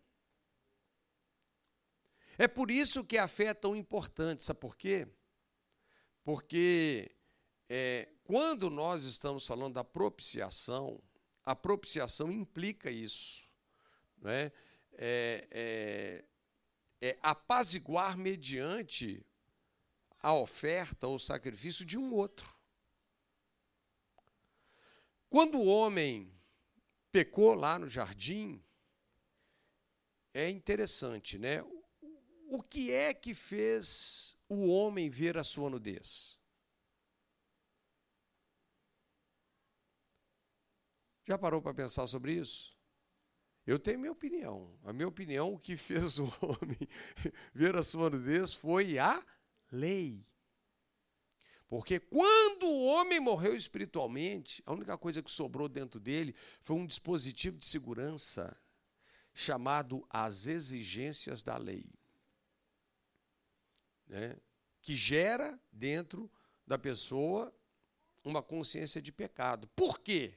[2.37, 5.07] É por isso que a fé é tão importante, sabe por quê?
[6.23, 7.11] Porque
[7.67, 11.01] é, quando nós estamos falando da propiciação,
[11.43, 13.46] a propiciação implica isso.
[14.17, 14.51] Não é?
[14.93, 16.25] É, é,
[17.01, 19.25] é apaziguar mediante
[20.21, 22.55] a oferta ou sacrifício de um outro.
[25.29, 26.33] Quando o homem
[27.11, 28.63] pecou lá no jardim,
[30.33, 31.63] é interessante, né?
[32.49, 36.39] o que é que fez o homem ver a sua nudez?
[41.27, 42.76] Já parou para pensar sobre isso?
[43.67, 44.73] Eu tenho minha opinião.
[44.83, 46.79] A minha opinião, o que fez o homem
[47.53, 49.23] ver a sua nudez foi a
[49.71, 50.25] lei.
[51.67, 56.87] Porque quando o homem morreu espiritualmente, a única coisa que sobrou dentro dele foi um
[56.87, 58.57] dispositivo de segurança
[59.33, 61.91] chamado as exigências da lei
[64.07, 64.35] né,
[64.81, 66.31] que gera dentro
[66.65, 67.53] da pessoa
[68.23, 69.67] uma consciência de pecado.
[69.69, 70.33] Por quê?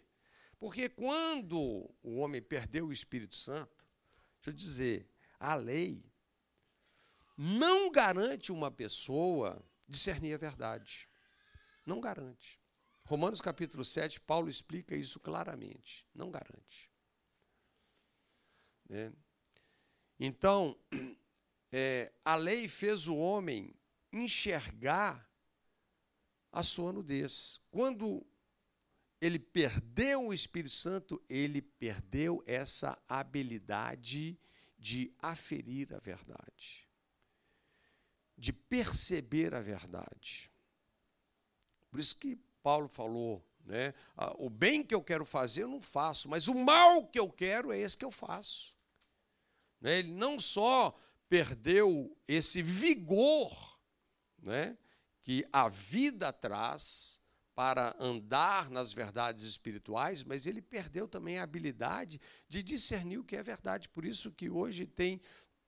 [0.61, 1.59] Porque quando
[2.03, 3.89] o homem perdeu o Espírito Santo,
[4.37, 6.05] deixa eu dizer, a lei
[7.35, 11.09] não garante uma pessoa discernir a verdade.
[11.87, 12.61] Não garante.
[13.07, 16.07] Romanos capítulo 7, Paulo explica isso claramente.
[16.15, 16.93] Não garante.
[18.87, 19.11] Né?
[20.19, 20.79] Então,
[21.73, 23.75] é, a lei fez o homem
[24.13, 25.27] enxergar
[26.53, 27.65] a sua nudez.
[27.71, 28.27] Quando
[29.21, 34.39] ele perdeu o Espírito Santo, ele perdeu essa habilidade
[34.79, 36.89] de aferir a verdade,
[38.37, 40.51] de perceber a verdade.
[41.91, 43.93] Por isso que Paulo falou, né?
[44.39, 47.73] O bem que eu quero fazer eu não faço, mas o mal que eu quero
[47.73, 48.75] é esse que eu faço.
[49.81, 49.99] Né?
[49.99, 53.79] Ele não só perdeu esse vigor
[54.39, 54.77] né,
[55.23, 57.20] que a vida traz
[57.61, 62.19] para andar nas verdades espirituais, mas ele perdeu também a habilidade
[62.49, 63.87] de discernir o que é verdade.
[63.91, 65.21] Por isso que hoje tem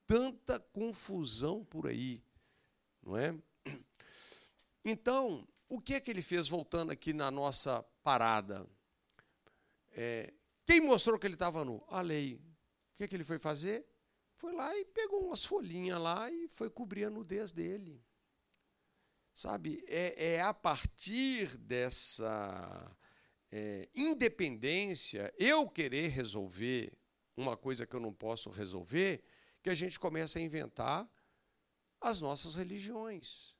[0.07, 2.24] tanta confusão por aí,
[3.02, 3.38] não é?
[4.83, 8.66] Então, o que é que ele fez voltando aqui na nossa parada?
[9.90, 10.33] É,
[10.64, 11.85] quem mostrou que ele estava nu?
[11.88, 12.37] A lei.
[12.37, 13.87] O que é que ele foi fazer?
[14.33, 18.02] Foi lá e pegou umas folhinhas lá e foi cobrir a nudez dele.
[19.35, 22.97] Sabe, é, é a partir dessa
[23.51, 26.92] é, independência, eu querer resolver
[27.37, 29.23] uma coisa que eu não posso resolver,
[29.62, 31.09] que a gente começa a inventar
[32.01, 33.57] as nossas religiões.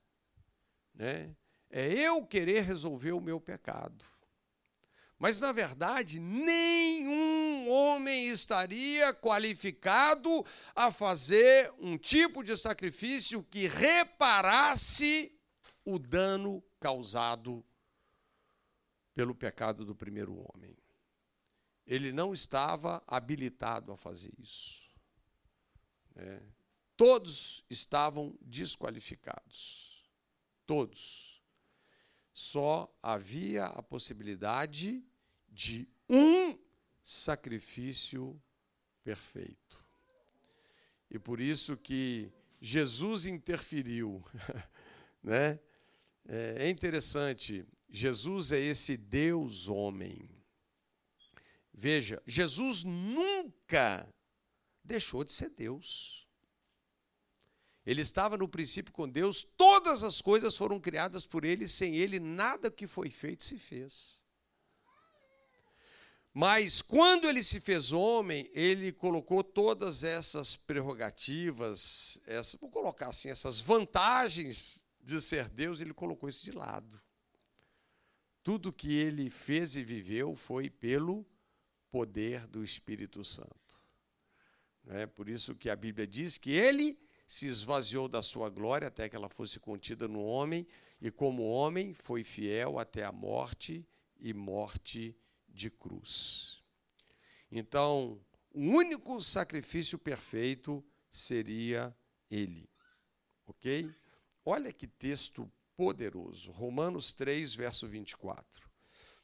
[0.93, 1.35] Né?
[1.69, 4.05] É eu querer resolver o meu pecado.
[5.17, 15.33] Mas, na verdade, nenhum homem estaria qualificado a fazer um tipo de sacrifício que reparasse
[15.85, 17.63] o dano causado
[19.13, 20.75] pelo pecado do primeiro homem.
[21.85, 24.89] Ele não estava habilitado a fazer isso.
[26.15, 26.41] Né?
[26.95, 30.03] Todos estavam desqualificados.
[30.65, 31.41] Todos.
[32.33, 35.03] Só havia a possibilidade
[35.49, 36.57] de um
[37.03, 38.41] sacrifício
[39.03, 39.83] perfeito.
[41.11, 44.23] E por isso que Jesus interferiu,
[45.21, 45.59] né?
[46.25, 50.29] É interessante, Jesus é esse Deus homem.
[51.73, 54.07] Veja, Jesus nunca
[54.83, 56.27] deixou de ser Deus.
[57.85, 62.19] Ele estava no princípio com Deus, todas as coisas foram criadas por ele, sem ele
[62.19, 64.23] nada que foi feito se fez.
[66.33, 73.29] Mas quando ele se fez homem, ele colocou todas essas prerrogativas, essa, vou colocar assim,
[73.29, 77.01] essas vantagens de ser Deus, ele colocou isso de lado.
[78.41, 81.25] Tudo que ele fez e viveu foi pelo
[81.91, 83.51] poder do Espírito Santo.
[84.87, 89.07] É por isso que a Bíblia diz que ele se esvaziou da sua glória até
[89.07, 90.67] que ela fosse contida no homem,
[91.01, 93.85] e como homem foi fiel até a morte
[94.19, 95.15] e morte
[95.47, 96.63] de cruz.
[97.51, 98.19] Então,
[98.51, 101.95] o único sacrifício perfeito seria
[102.29, 102.69] ele.
[103.45, 103.93] Ok?
[104.45, 106.51] Olha que texto poderoso.
[106.51, 108.69] Romanos 3, verso 24.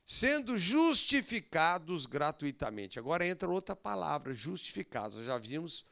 [0.06, 2.98] Sendo justificados gratuitamente.
[2.98, 5.18] Agora entra outra palavra, justificados.
[5.18, 5.86] Nós já vimos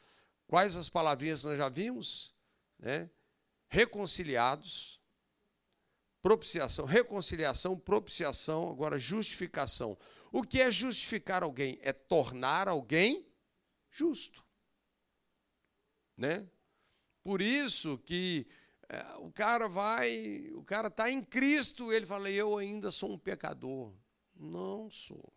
[0.47, 2.33] quais as palavrinhas nós já vimos?
[2.79, 3.09] Né?
[3.69, 4.99] Reconciliados,
[6.21, 9.97] propiciação, reconciliação, propiciação, agora justificação.
[10.31, 11.77] O que é justificar alguém?
[11.81, 13.27] É tornar alguém
[13.91, 14.43] justo.
[16.15, 16.49] Né?
[17.23, 18.47] Por isso que
[18.89, 23.17] é, o cara vai, o cara está em Cristo, ele fala, eu ainda sou um
[23.17, 23.93] pecador.
[24.35, 25.33] Não sou.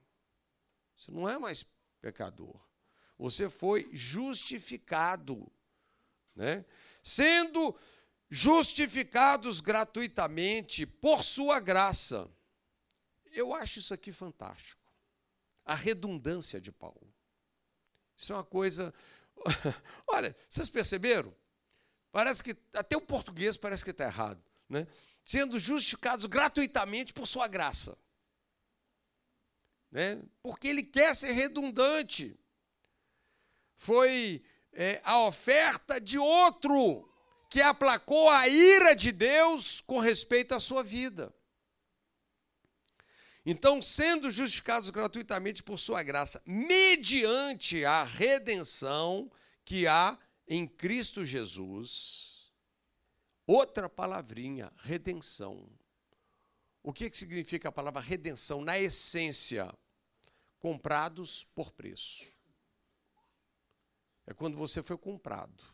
[0.97, 1.65] Você não é mais
[2.01, 2.61] pecador.
[3.19, 5.51] Você foi justificado.
[6.35, 6.65] Né?
[7.03, 7.75] Sendo
[8.29, 12.31] justificados gratuitamente por sua graça.
[13.33, 14.81] Eu acho isso aqui fantástico
[15.71, 17.15] a redundância de Paulo.
[18.17, 18.93] Isso é uma coisa.
[20.09, 21.33] Olha, vocês perceberam?
[22.12, 24.87] Parece que até o português parece que está errado, né?
[25.25, 27.96] Sendo justificados gratuitamente por sua graça,
[29.90, 30.20] né?
[30.42, 32.38] Porque ele quer ser redundante.
[33.77, 34.42] Foi
[34.73, 37.09] é, a oferta de outro
[37.49, 41.35] que aplacou a ira de Deus com respeito à sua vida.
[43.44, 49.30] Então, sendo justificados gratuitamente por sua graça, mediante a redenção
[49.64, 50.18] que há
[50.51, 52.53] em Cristo Jesus.
[53.46, 55.70] Outra palavrinha, redenção.
[56.82, 58.61] O que, que significa a palavra redenção?
[58.61, 59.72] Na essência,
[60.59, 62.28] comprados por preço.
[64.26, 65.64] É quando você foi comprado.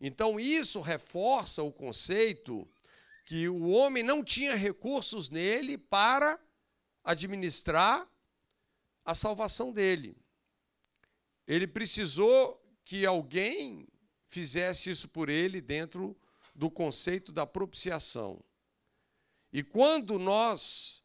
[0.00, 2.68] Então, isso reforça o conceito
[3.24, 6.40] que o homem não tinha recursos nele para
[7.04, 8.08] administrar
[9.04, 10.16] a salvação dele.
[11.46, 13.88] Ele precisou que alguém
[14.26, 16.16] fizesse isso por ele dentro
[16.54, 18.42] do conceito da propiciação.
[19.52, 21.02] E quando nós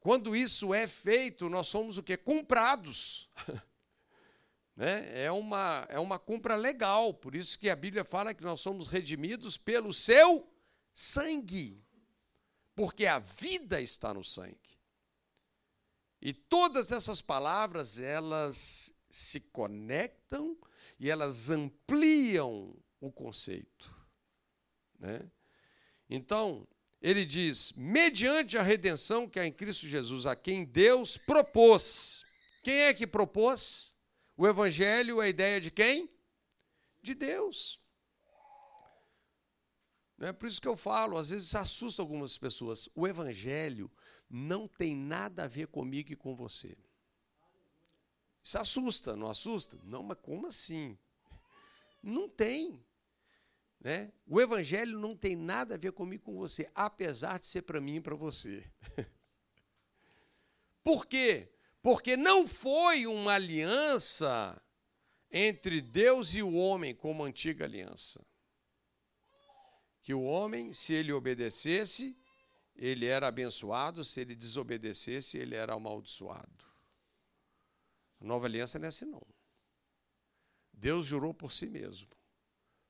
[0.00, 2.16] quando isso é feito, nós somos o quê?
[2.16, 3.28] Comprados.
[4.76, 5.24] né?
[5.24, 8.88] É uma é uma compra legal, por isso que a Bíblia fala que nós somos
[8.88, 10.48] redimidos pelo seu
[10.92, 11.84] sangue.
[12.74, 14.78] Porque a vida está no sangue.
[16.20, 20.56] E todas essas palavras, elas se conectam
[20.98, 23.94] e elas ampliam o conceito.
[24.98, 25.30] Né?
[26.08, 26.66] Então,
[27.00, 32.24] ele diz: mediante a redenção que há em Cristo Jesus, a quem Deus propôs.
[32.62, 33.96] Quem é que propôs?
[34.36, 36.10] O Evangelho a ideia de quem?
[37.02, 37.80] De Deus.
[40.20, 42.88] É por isso que eu falo, às vezes assusta algumas pessoas.
[42.94, 43.90] O Evangelho
[44.28, 46.76] não tem nada a ver comigo e com você.
[48.48, 49.78] Isso assusta, não assusta?
[49.84, 50.96] Não, mas como assim?
[52.02, 52.82] Não tem.
[53.78, 54.10] Né?
[54.26, 57.96] O evangelho não tem nada a ver comigo com você, apesar de ser para mim
[57.96, 58.64] e para você.
[60.82, 61.52] Por quê?
[61.82, 64.58] Porque não foi uma aliança
[65.30, 68.26] entre Deus e o homem como antiga aliança.
[70.00, 72.18] Que o homem, se ele obedecesse,
[72.74, 76.67] ele era abençoado, se ele desobedecesse, ele era amaldiçoado.
[78.20, 79.22] A nova aliança não é assim, não.
[80.72, 82.08] Deus jurou por si mesmo.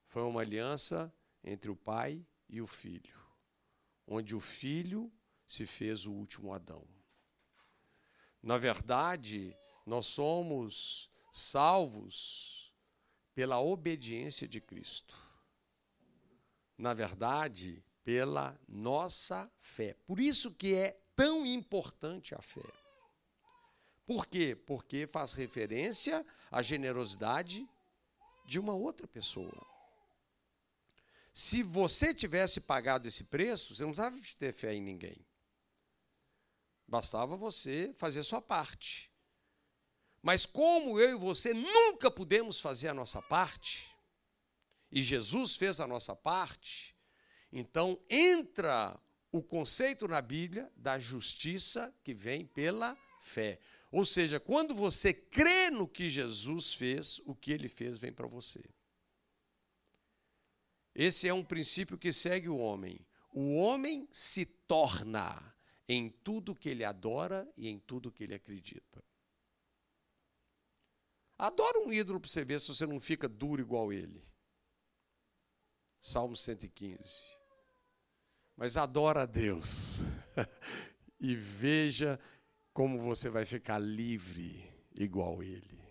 [0.07, 1.13] Foi uma aliança
[1.45, 3.19] entre o pai e o filho,
[4.07, 5.13] onde o filho
[5.47, 6.87] se fez o último Adão.
[8.43, 9.55] Na verdade,
[9.85, 12.73] nós somos salvos
[13.35, 15.17] pela obediência de Cristo.
[16.77, 19.95] Na verdade, pela nossa fé.
[20.07, 22.88] Por isso que é tão importante a fé.
[24.09, 24.57] Por quê?
[24.57, 27.69] Porque faz referência à generosidade
[28.47, 29.67] de uma outra pessoa.
[31.31, 35.23] Se você tivesse pagado esse preço, você não precisava ter fé em ninguém.
[36.87, 39.13] Bastava você fazer a sua parte.
[40.23, 43.95] Mas como eu e você nunca pudemos fazer a nossa parte,
[44.91, 46.97] e Jesus fez a nossa parte,
[47.53, 48.99] então entra
[49.31, 53.61] o conceito na Bíblia da justiça que vem pela fé.
[53.91, 58.27] Ou seja, quando você crê no que Jesus fez, o que ele fez vem para
[58.27, 58.63] você.
[60.95, 63.07] Esse é um princípio que segue o homem.
[63.33, 65.55] O homem se torna
[65.89, 69.03] em tudo que ele adora e em tudo que ele acredita.
[71.39, 74.27] Adora um ídolo para você ver se você não fica duro igual ele.
[76.01, 76.99] Salmo 115.
[78.57, 80.01] Mas adora a Deus.
[81.21, 82.19] e veja
[82.79, 84.65] como você vai ficar livre
[84.95, 85.83] igual ele.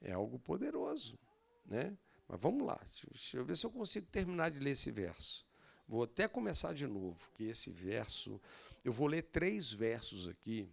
[0.00, 1.18] É algo poderoso,
[1.66, 1.98] né?
[2.26, 2.80] Mas vamos lá,
[3.10, 5.44] deixa eu ver se eu consigo terminar de ler esse verso.
[5.86, 8.40] Vou até começar de novo, que esse verso,
[8.82, 10.66] eu vou ler três versos aqui,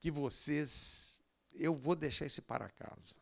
[0.00, 1.22] que vocês,
[1.54, 3.14] eu vou deixar esse para casa.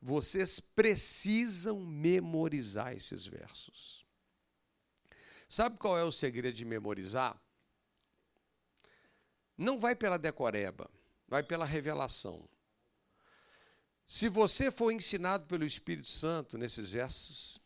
[0.00, 4.04] Vocês precisam memorizar esses versos.
[5.48, 7.40] Sabe qual é o segredo de memorizar?
[9.56, 10.90] Não vai pela decoreba,
[11.28, 12.48] vai pela revelação.
[14.06, 17.60] Se você for ensinado pelo Espírito Santo nesses versos,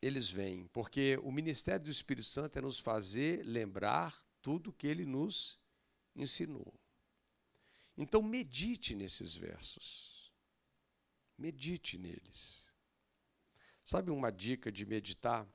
[0.00, 5.04] eles vêm, porque o ministério do Espírito Santo é nos fazer lembrar tudo que ele
[5.04, 5.58] nos
[6.14, 6.72] ensinou.
[7.96, 10.32] Então, medite nesses versos.
[11.36, 12.72] Medite neles.
[13.84, 15.46] Sabe uma dica de meditar?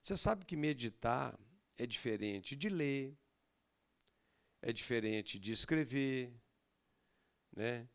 [0.00, 1.38] Você sabe que meditar
[1.76, 3.16] é diferente de ler,
[4.66, 6.32] é diferente de escrever,
[7.54, 7.86] né?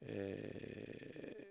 [0.00, 1.48] é,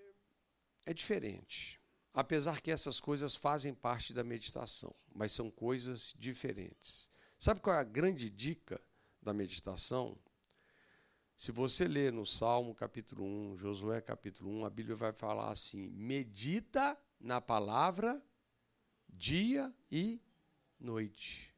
[0.87, 1.79] é diferente.
[2.11, 7.07] Apesar que essas coisas fazem parte da meditação, mas são coisas diferentes.
[7.37, 8.81] Sabe qual é a grande dica
[9.21, 10.17] da meditação?
[11.37, 15.87] Se você ler no Salmo capítulo 1, Josué capítulo 1, a Bíblia vai falar assim:
[15.89, 18.19] medita na palavra
[19.07, 20.19] dia e
[20.79, 21.53] noite.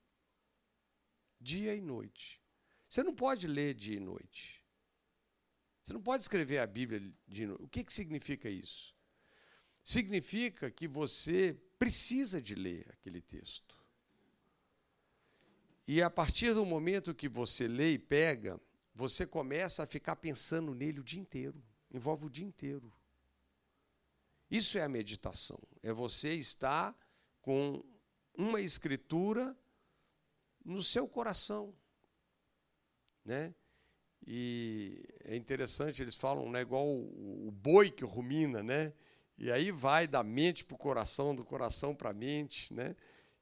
[1.40, 2.46] Dia e noite.
[2.90, 4.64] Você não pode ler dia e noite.
[5.84, 7.64] Você não pode escrever a Bíblia de novo.
[7.64, 8.96] O que, que significa isso?
[9.84, 13.78] Significa que você precisa de ler aquele texto.
[15.88, 18.60] E a partir do momento que você lê e pega,
[18.94, 21.64] você começa a ficar pensando nele o dia inteiro.
[21.90, 22.92] Envolve o dia inteiro.
[24.52, 25.60] Isso é a meditação.
[25.82, 26.94] É você estar
[27.42, 27.82] com
[28.34, 29.58] uma escritura
[30.66, 31.74] no seu coração,
[33.28, 33.54] né?
[34.26, 38.94] E é interessante, eles falam, né, igual o, o boi que rumina, né?
[39.38, 42.96] E aí vai da mente para o coração, do coração para a mente, né?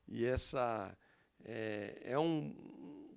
[0.08, 0.96] E essa
[1.44, 2.54] é, é um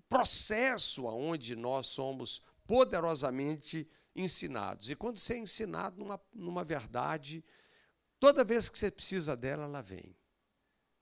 [0.08, 4.90] processo onde nós somos poderosamente ensinados.
[4.90, 7.44] E quando você é ensinado numa, numa verdade,
[8.20, 10.16] toda vez que você precisa dela, ela vem.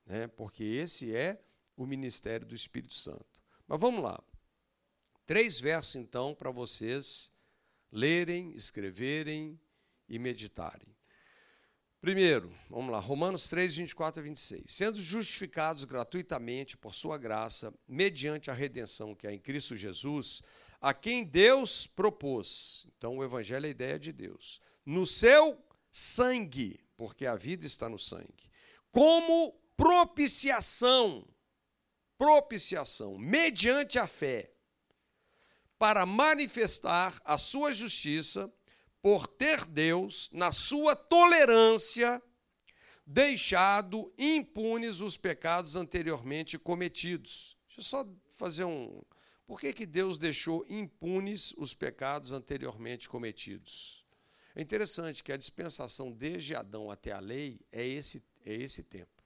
[0.04, 0.28] Né?
[0.28, 1.40] Porque esse é
[1.76, 3.40] o ministério do Espírito Santo.
[3.66, 4.22] Mas vamos lá.
[5.26, 7.32] Três versos, então, para vocês
[7.90, 9.60] lerem, escreverem
[10.08, 10.94] e meditarem.
[12.00, 14.62] Primeiro, vamos lá, Romanos 3, 24 a 26.
[14.68, 20.42] Sendo justificados gratuitamente por sua graça, mediante a redenção que há em Cristo Jesus,
[20.80, 22.86] a quem Deus propôs.
[22.96, 24.60] Então, o Evangelho é a ideia de Deus.
[24.84, 25.58] No seu
[25.90, 28.48] sangue, porque a vida está no sangue,
[28.92, 31.26] como propiciação,
[32.16, 34.52] propiciação, mediante a fé,
[35.78, 38.52] para manifestar a sua justiça
[39.02, 42.20] por ter Deus, na sua tolerância,
[43.06, 47.56] deixado impunes os pecados anteriormente cometidos.
[47.68, 49.02] Deixa eu só fazer um.
[49.46, 54.04] Por que, que Deus deixou impunes os pecados anteriormente cometidos?
[54.56, 59.22] É interessante que a dispensação desde Adão até a lei é esse, é esse tempo.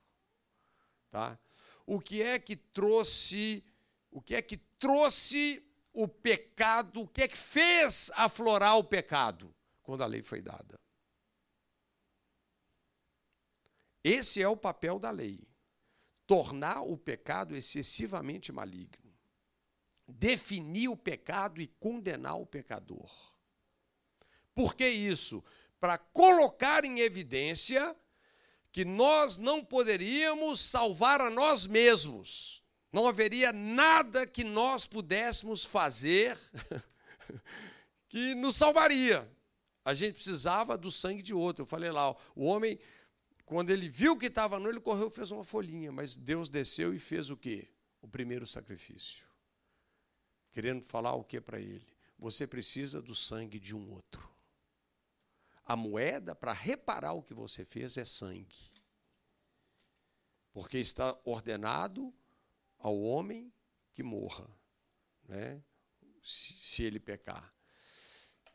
[1.11, 1.39] Tá?
[1.87, 3.65] O que é que trouxe,
[4.11, 9.55] o que é que trouxe o pecado, o que é que fez aflorar o pecado?
[9.91, 10.79] quando a lei foi dada.
[14.05, 15.41] Esse é o papel da lei:
[16.29, 19.13] tornar o pecado excessivamente maligno,
[20.07, 23.11] definir o pecado e condenar o pecador.
[24.55, 25.43] Por que isso?
[25.81, 27.97] Para colocar em evidência
[28.71, 32.60] que nós não poderíamos salvar a nós mesmos.
[32.93, 36.37] Não haveria nada que nós pudéssemos fazer
[38.09, 39.31] que nos salvaria.
[39.85, 41.63] A gente precisava do sangue de outro.
[41.63, 42.79] Eu falei lá, o homem,
[43.45, 46.93] quando ele viu que estava nu, ele correu e fez uma folhinha, mas Deus desceu
[46.93, 47.69] e fez o quê?
[48.03, 49.27] O primeiro sacrifício.
[50.51, 51.87] Querendo falar o que para ele?
[52.19, 54.29] Você precisa do sangue de um outro.
[55.65, 58.71] A moeda para reparar o que você fez é sangue.
[60.53, 62.13] Porque está ordenado
[62.81, 63.53] ao homem
[63.95, 64.49] que morra,
[65.25, 65.63] né?
[66.23, 67.55] se, se ele pecar.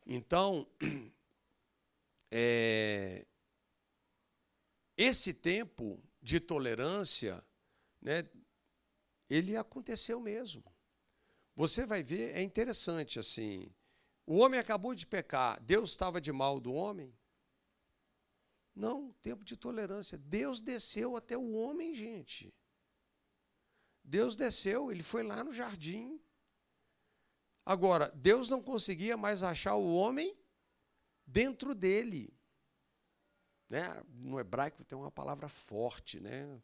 [0.05, 0.67] Então,
[2.31, 3.25] é,
[4.97, 7.43] esse tempo de tolerância,
[8.01, 8.29] né,
[9.29, 10.63] ele aconteceu mesmo.
[11.55, 13.73] Você vai ver, é interessante assim.
[14.25, 17.15] O homem acabou de pecar, Deus estava de mal do homem?
[18.75, 20.17] Não, tempo de tolerância.
[20.17, 22.53] Deus desceu até o homem, gente.
[24.05, 26.21] Deus desceu, ele foi lá no jardim.
[27.65, 30.37] Agora, Deus não conseguia mais achar o homem
[31.25, 32.31] dentro dele.
[33.67, 34.03] Né?
[34.09, 36.61] No hebraico tem uma palavra forte, né?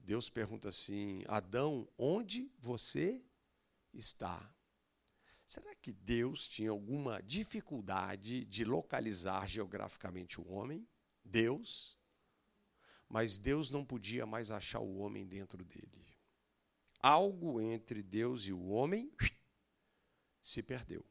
[0.00, 3.24] Deus pergunta assim: Adão, onde você
[3.92, 4.54] está?
[5.46, 10.86] Será que Deus tinha alguma dificuldade de localizar geograficamente o homem?
[11.24, 11.98] Deus.
[13.08, 16.05] Mas Deus não podia mais achar o homem dentro dele.
[17.00, 19.12] Algo entre Deus e o homem
[20.42, 21.04] se perdeu.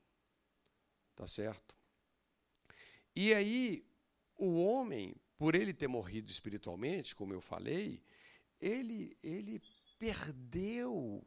[1.16, 1.76] Tá certo?
[3.16, 3.88] E aí,
[4.36, 8.04] o homem, por ele ter morrido espiritualmente, como eu falei,
[8.60, 9.62] ele, ele
[9.98, 11.26] perdeu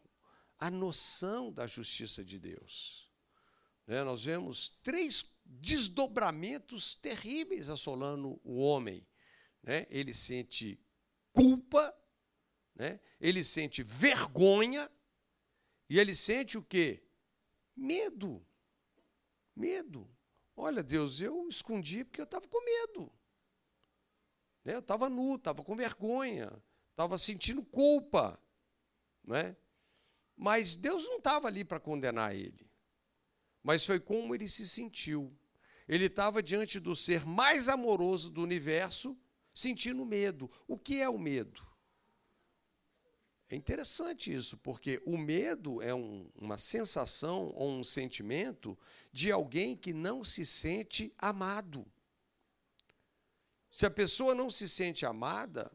[0.58, 3.10] a noção da justiça de Deus.
[3.86, 4.04] Né?
[4.04, 9.06] Nós vemos três desdobramentos terríveis assolando o homem.
[9.62, 9.86] Né?
[9.88, 10.78] Ele sente
[11.32, 11.94] culpa,
[12.78, 13.00] né?
[13.20, 14.90] ele sente vergonha
[15.90, 17.02] e ele sente o quê?
[17.76, 18.46] Medo.
[19.54, 20.08] Medo.
[20.56, 23.12] Olha, Deus, eu escondi porque eu estava com medo.
[24.64, 24.74] Né?
[24.74, 26.50] Eu estava nu, estava com vergonha,
[26.90, 28.40] estava sentindo culpa.
[29.24, 29.56] Não é?
[30.36, 32.70] Mas Deus não estava ali para condenar ele.
[33.62, 35.36] Mas foi como ele se sentiu.
[35.88, 39.18] Ele estava diante do ser mais amoroso do universo,
[39.52, 40.50] sentindo medo.
[40.66, 41.67] O que é o medo?
[43.50, 48.78] É interessante isso, porque o medo é um, uma sensação ou um sentimento
[49.10, 51.86] de alguém que não se sente amado.
[53.70, 55.72] Se a pessoa não se sente amada,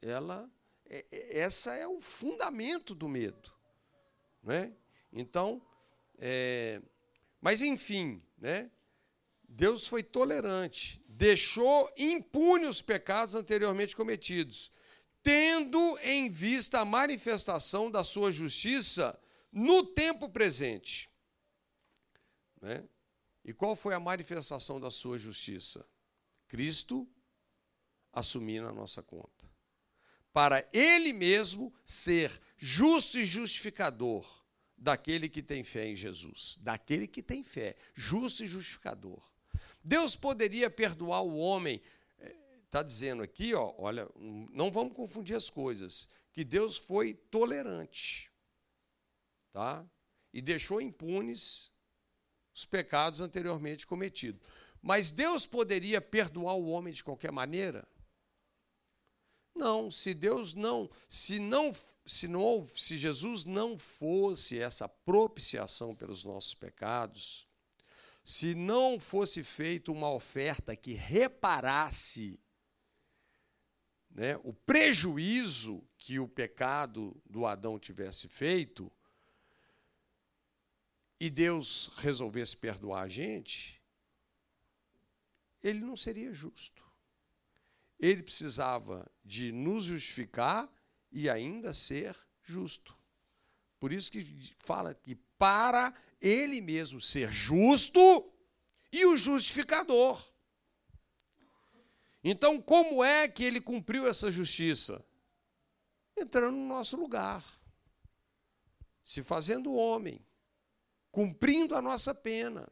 [0.00, 0.48] ela
[0.88, 3.52] é, é essa é o fundamento do medo,
[4.40, 4.72] né?
[5.12, 5.60] Então,
[6.18, 6.80] é,
[7.40, 8.70] mas enfim, né?
[9.48, 14.70] Deus foi tolerante, deixou impune os pecados anteriormente cometidos
[15.28, 19.20] tendo em vista a manifestação da sua justiça
[19.52, 21.10] no tempo presente.
[22.62, 22.82] Né?
[23.44, 25.86] E qual foi a manifestação da sua justiça?
[26.46, 27.06] Cristo
[28.10, 29.44] assumindo a nossa conta.
[30.32, 34.26] Para ele mesmo ser justo e justificador
[34.78, 39.22] daquele que tem fé em Jesus, daquele que tem fé, justo e justificador.
[39.84, 41.82] Deus poderia perdoar o homem,
[42.68, 44.08] está dizendo aqui, ó, olha,
[44.52, 48.30] não vamos confundir as coisas, que Deus foi tolerante,
[49.52, 49.88] tá?
[50.32, 51.72] E deixou impunes
[52.54, 54.40] os pecados anteriormente cometidos.
[54.82, 57.88] Mas Deus poderia perdoar o homem de qualquer maneira?
[59.54, 66.22] Não, se Deus não, se não, se não, se Jesus não fosse essa propiciação pelos
[66.22, 67.48] nossos pecados,
[68.22, 72.38] se não fosse feita uma oferta que reparasse
[74.10, 78.90] né, o prejuízo que o pecado do Adão tivesse feito,
[81.20, 83.82] e Deus resolvesse perdoar a gente,
[85.62, 86.88] ele não seria justo
[87.98, 90.70] ele precisava de nos justificar
[91.10, 92.96] e ainda ser justo.
[93.80, 94.22] Por isso que
[94.58, 98.32] fala que para ele mesmo ser justo
[98.92, 100.22] e o justificador.
[102.22, 105.04] Então, como é que ele cumpriu essa justiça?
[106.16, 107.44] Entrando no nosso lugar,
[109.04, 110.24] se fazendo homem,
[111.10, 112.68] cumprindo a nossa pena,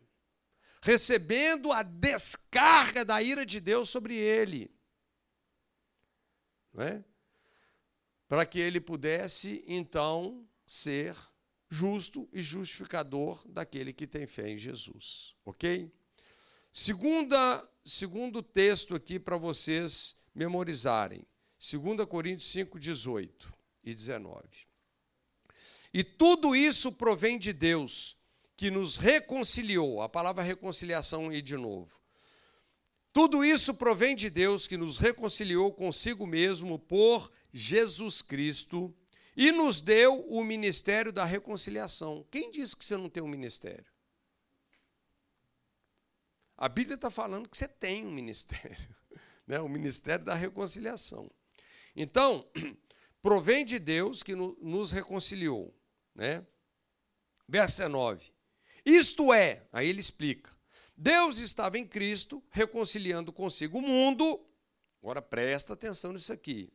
[0.82, 4.76] recebendo a descarga da ira de Deus sobre ele
[6.82, 7.03] é?
[8.28, 11.16] para que ele pudesse então ser
[11.68, 15.92] justo e justificador daquele que tem fé em Jesus, ok?
[16.72, 21.24] Segunda, segundo texto aqui para vocês memorizarem,
[21.59, 23.53] 2 Coríntios 5, 18
[23.84, 24.43] e 19.
[25.95, 28.18] E tudo isso provém de Deus,
[28.57, 32.01] que nos reconciliou, a palavra reconciliação aí de novo,
[33.16, 38.95] tudo isso provém de Deus que nos reconciliou consigo mesmo por Jesus Cristo
[39.34, 42.26] e nos deu o ministério da reconciliação.
[42.30, 43.95] Quem disse que você não tem um ministério?
[46.57, 48.76] A Bíblia está falando que você tem um ministério,
[49.46, 49.61] né?
[49.61, 51.30] o ministério da reconciliação.
[51.94, 52.48] Então,
[53.20, 55.74] provém de Deus que nos reconciliou.
[56.14, 56.46] Né?
[57.48, 58.32] Verso 19.
[58.84, 60.57] Isto é, aí ele explica,
[60.96, 64.42] Deus estava em Cristo reconciliando consigo o mundo.
[65.02, 66.72] Agora presta atenção nisso aqui.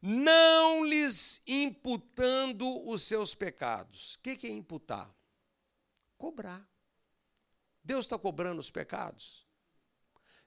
[0.00, 4.14] Não lhes imputando os seus pecados.
[4.14, 5.12] O que é imputar?
[6.16, 6.68] Cobrar.
[7.88, 9.46] Deus está cobrando os pecados?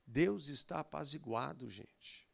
[0.06, 2.30] Deus está apaziguado, gente.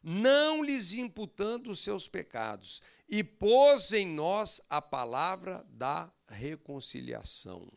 [0.00, 7.68] Não lhes imputando os seus pecados, e pôs em nós a palavra da reconciliação.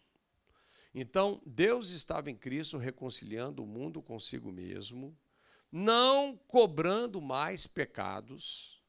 [0.93, 5.17] Então, Deus estava em Cristo reconciliando o mundo consigo mesmo,
[5.71, 8.80] não cobrando mais pecados,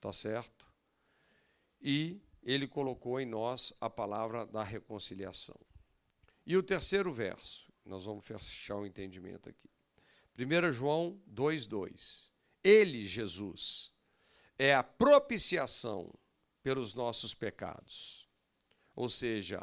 [0.00, 0.66] tá certo?
[1.80, 5.67] E ele colocou em nós a palavra da reconciliação.
[6.48, 9.68] E o terceiro verso, nós vamos fechar o entendimento aqui.
[10.38, 12.30] 1 João 2,2.
[12.64, 13.92] Ele, Jesus,
[14.58, 16.10] é a propiciação
[16.62, 18.26] pelos nossos pecados.
[18.96, 19.62] Ou seja,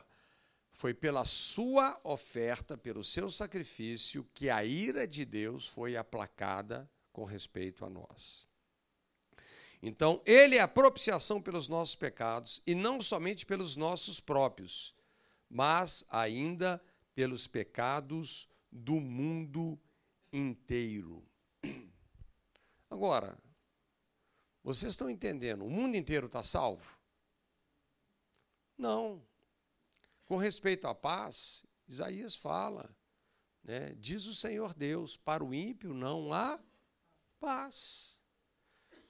[0.72, 7.24] foi pela sua oferta, pelo seu sacrifício, que a ira de Deus foi aplacada com
[7.24, 8.48] respeito a nós.
[9.82, 14.95] Então, ele é a propiciação pelos nossos pecados, e não somente pelos nossos próprios,
[15.50, 16.84] mas ainda
[17.14, 19.80] pelos pecados do mundo
[20.32, 21.24] inteiro.
[22.90, 23.38] Agora,
[24.64, 25.66] vocês estão entendendo?
[25.66, 27.00] O mundo inteiro está salvo?
[28.78, 29.26] Não.
[30.26, 32.90] Com respeito à paz, Isaías fala,
[33.64, 33.94] né?
[34.00, 36.60] diz o Senhor Deus: para o ímpio não há
[37.40, 38.22] paz.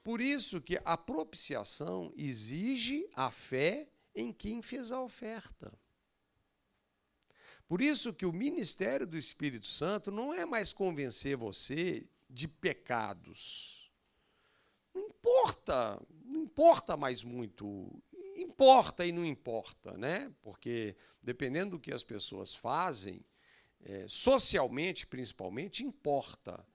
[0.03, 5.75] Por isso que a propiciação exige a fé em quem fez a oferta.
[7.67, 13.91] Por isso que o ministério do Espírito Santo não é mais convencer você de pecados.
[14.93, 17.91] Não importa, não importa mais muito
[18.35, 20.31] importa e não importa, né?
[20.41, 23.25] Porque dependendo do que as pessoas fazem,
[23.81, 26.65] é, socialmente principalmente, importa.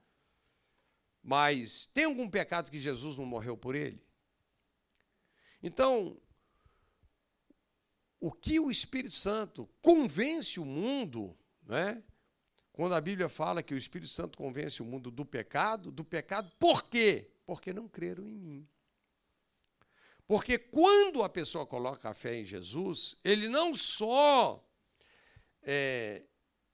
[1.23, 4.03] Mas tem algum pecado que Jesus não morreu por ele?
[5.61, 6.17] Então,
[8.21, 12.01] o que o Espírito Santo convence o mundo, né?
[12.71, 16.49] Quando a Bíblia fala que o Espírito Santo convence o mundo do pecado, do pecado,
[16.57, 17.31] por quê?
[17.45, 18.67] Porque não creram em mim.
[20.27, 24.63] Porque quando a pessoa coloca a fé em Jesus, ele não só
[25.63, 26.23] é,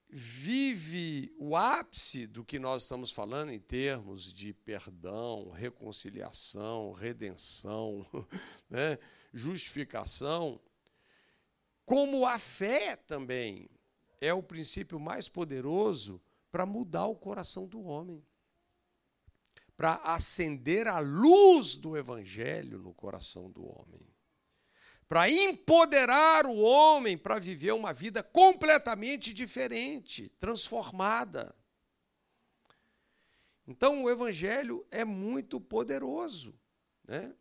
[0.09, 8.05] vive o ápice do que nós estamos falando em termos de perdão, reconciliação, redenção,
[8.69, 8.99] né,
[9.33, 10.61] justificação,
[11.87, 13.67] como a fé também
[14.21, 16.21] é o princípio mais poderoso
[16.51, 18.23] para mudar o coração do homem,
[19.75, 24.07] para acender a luz do evangelho no coração do homem
[25.07, 31.55] para empoderar o homem para viver uma vida completamente diferente, transformada.
[33.65, 36.59] Então, o Evangelho é muito poderoso.
[37.05, 37.33] Né?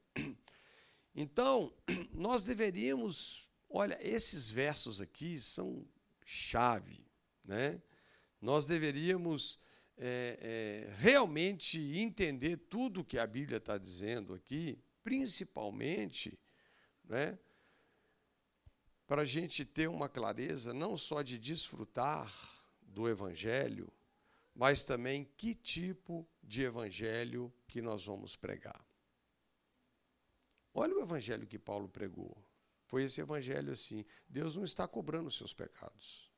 [1.15, 1.73] Então,
[2.13, 3.46] nós deveríamos.
[3.79, 5.87] Olha, esses versos aqui são
[6.25, 7.07] chave.
[7.45, 7.83] Né?
[8.41, 9.61] Nós deveríamos
[9.99, 16.39] é, é, realmente entender tudo que a Bíblia está dizendo aqui, principalmente
[17.05, 17.39] né,
[19.07, 22.33] para a gente ter uma clareza não só de desfrutar
[22.81, 23.93] do Evangelho,
[24.55, 28.83] mas também que tipo de Evangelho que nós vamos pregar.
[30.73, 32.46] Olha o Evangelho que Paulo pregou.
[32.87, 36.31] Foi esse Evangelho assim: Deus não está cobrando os seus pecados.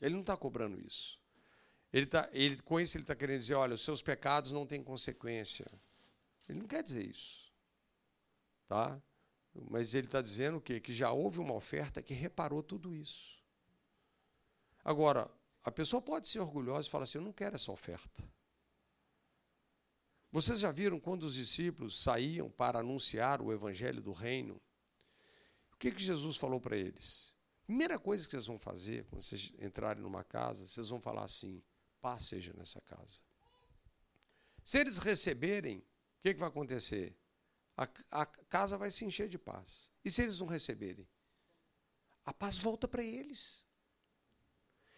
[0.00, 1.20] Ele não está cobrando isso.
[1.92, 4.82] Ele tá, ele, com isso, ele está querendo dizer: olha, os seus pecados não têm
[4.82, 5.66] consequência.
[6.48, 7.52] Ele não quer dizer isso.
[8.68, 9.00] Tá?
[9.70, 10.80] Mas ele está dizendo o quê?
[10.80, 13.42] Que já houve uma oferta que reparou tudo isso.
[14.84, 15.30] Agora,
[15.64, 18.22] a pessoa pode ser orgulhosa e falar assim: Eu não quero essa oferta.
[20.30, 24.60] Vocês já viram quando os discípulos saíam para anunciar o evangelho do reino?
[25.76, 27.34] O que, que Jesus falou para eles?
[27.66, 31.62] Primeira coisa que vocês vão fazer quando vocês entrarem numa casa, vocês vão falar assim:
[32.00, 33.20] paz seja nessa casa.
[34.64, 35.84] Se eles receberem, o
[36.22, 37.16] que, que vai acontecer?
[37.76, 39.92] a, a casa vai se encher de paz.
[40.04, 41.06] E se eles não receberem?
[42.24, 43.64] A paz volta para eles.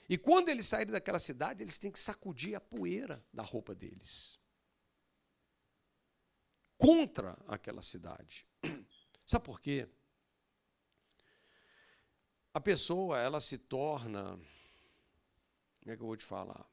[0.08, 4.38] E quando eles saírem daquela cidade, eles têm que sacudir a poeira da roupa deles.
[6.78, 8.46] Contra aquela cidade.
[9.26, 9.88] Sabe por quê?
[12.58, 14.36] A pessoa, ela se torna.
[15.78, 16.68] Como é que eu vou te falar?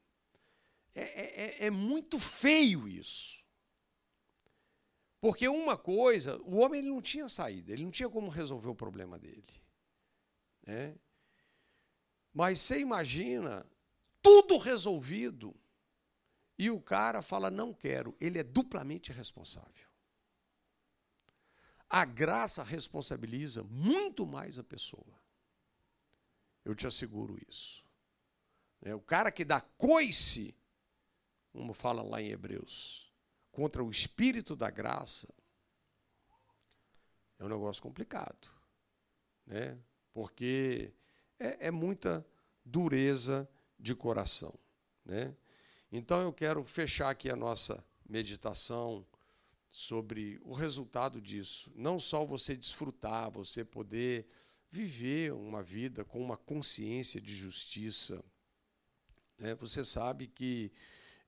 [0.92, 3.44] É, é, é, é muito feio isso.
[5.20, 8.74] Porque uma coisa, o homem ele não tinha saída, ele não tinha como resolver o
[8.74, 9.46] problema dele.
[10.66, 10.96] Né?
[12.34, 13.64] Mas você imagina
[14.20, 15.54] tudo resolvido
[16.58, 19.86] e o cara fala: não quero, ele é duplamente responsável.
[21.88, 25.25] A graça responsabiliza muito mais a pessoa.
[26.66, 27.84] Eu te asseguro isso.
[28.82, 30.52] É, o cara que dá coice,
[31.52, 33.12] como fala lá em Hebreus,
[33.52, 35.32] contra o espírito da graça
[37.38, 38.50] é um negócio complicado,
[39.46, 39.78] né?
[40.12, 40.92] Porque
[41.38, 42.26] é, é muita
[42.64, 43.48] dureza
[43.78, 44.52] de coração,
[45.04, 45.36] né?
[45.92, 49.06] Então eu quero fechar aqui a nossa meditação
[49.70, 51.70] sobre o resultado disso.
[51.76, 54.26] Não só você desfrutar, você poder
[54.70, 58.24] viver uma vida com uma consciência de justiça.
[59.38, 59.54] Né?
[59.56, 60.72] Você sabe que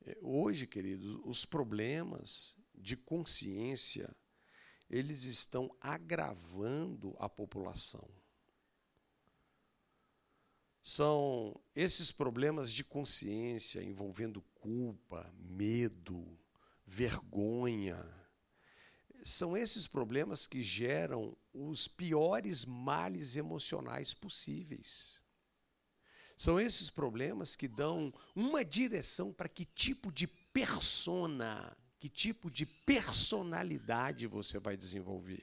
[0.05, 4.15] é, hoje, queridos, os problemas de consciência,
[4.89, 8.09] eles estão agravando a população.
[10.83, 16.39] São esses problemas de consciência envolvendo culpa, medo,
[16.87, 17.99] vergonha.
[19.23, 21.37] São esses problemas que geram
[21.67, 25.21] os piores males emocionais possíveis.
[26.37, 32.65] São esses problemas que dão uma direção para que tipo de persona, que tipo de
[32.65, 35.43] personalidade você vai desenvolver.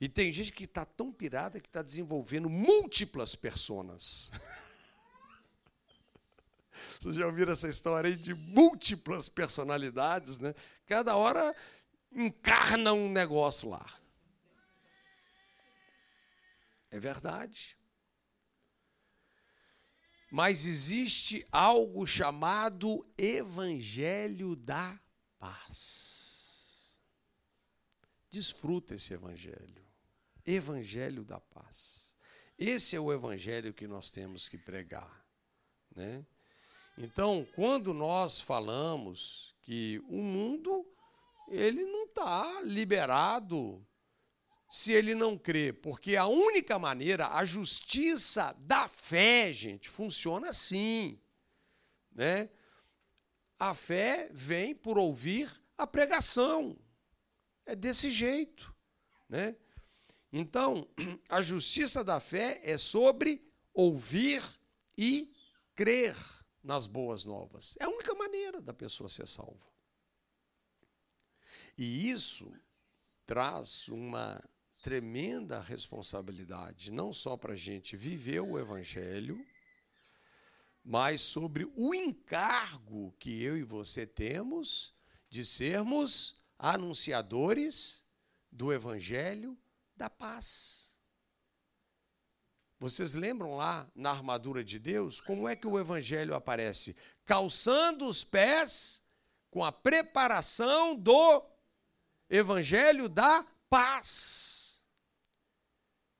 [0.00, 4.30] E tem gente que está tão pirada que está desenvolvendo múltiplas personas.
[7.00, 10.54] Vocês já ouviram essa história aí de múltiplas personalidades, né?
[10.86, 11.54] Cada hora
[12.14, 13.84] encarna um negócio lá.
[16.90, 17.76] É verdade.
[20.30, 24.98] Mas existe algo chamado Evangelho da
[25.38, 26.98] Paz.
[28.30, 29.84] Desfruta esse Evangelho.
[30.44, 32.16] Evangelho da Paz.
[32.58, 35.24] Esse é o Evangelho que nós temos que pregar.
[35.94, 36.24] Né?
[36.96, 40.83] Então, quando nós falamos que o mundo
[41.48, 43.84] ele não está liberado
[44.70, 51.20] se ele não crê, porque a única maneira, a justiça da fé, gente, funciona assim,
[52.10, 52.50] né?
[53.58, 56.76] A fé vem por ouvir a pregação.
[57.64, 58.74] É desse jeito,
[59.28, 59.56] né?
[60.32, 60.88] Então,
[61.28, 64.42] a justiça da fé é sobre ouvir
[64.98, 65.32] e
[65.74, 66.16] crer
[66.62, 67.76] nas boas novas.
[67.78, 69.73] É a única maneira da pessoa ser salva.
[71.76, 72.52] E isso
[73.26, 74.42] traz uma
[74.82, 79.44] tremenda responsabilidade, não só para a gente viver o Evangelho,
[80.84, 84.94] mas sobre o encargo que eu e você temos
[85.30, 88.04] de sermos anunciadores
[88.52, 89.58] do Evangelho
[89.96, 90.94] da paz.
[92.78, 96.94] Vocês lembram lá na armadura de Deus como é que o Evangelho aparece?
[97.24, 99.02] Calçando os pés
[99.50, 101.53] com a preparação do
[102.28, 104.82] Evangelho da paz.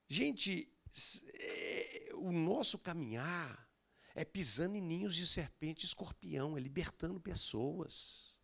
[0.08, 0.68] Gente,
[1.34, 3.68] é, o nosso caminhar
[4.14, 8.38] é pisando em ninhos de serpente e escorpião, é libertando pessoas.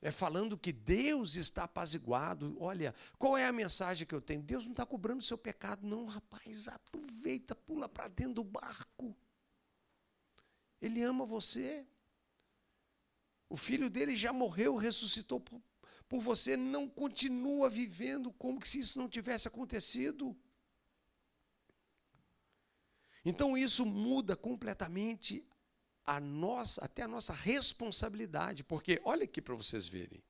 [0.00, 2.56] É falando que Deus está apaziguado.
[2.60, 4.42] Olha, qual é a mensagem que eu tenho?
[4.42, 6.66] Deus não está cobrando seu pecado, não, rapaz.
[6.66, 9.16] Aproveita, pula para dentro do barco.
[10.80, 11.86] Ele ama você.
[13.48, 15.40] O filho dele já morreu, ressuscitou
[16.12, 16.58] por, você.
[16.58, 20.36] Não continua vivendo como se isso não tivesse acontecido.
[23.24, 25.42] Então isso muda completamente
[26.04, 30.22] a nossa, até a nossa responsabilidade, porque olha aqui para vocês verem.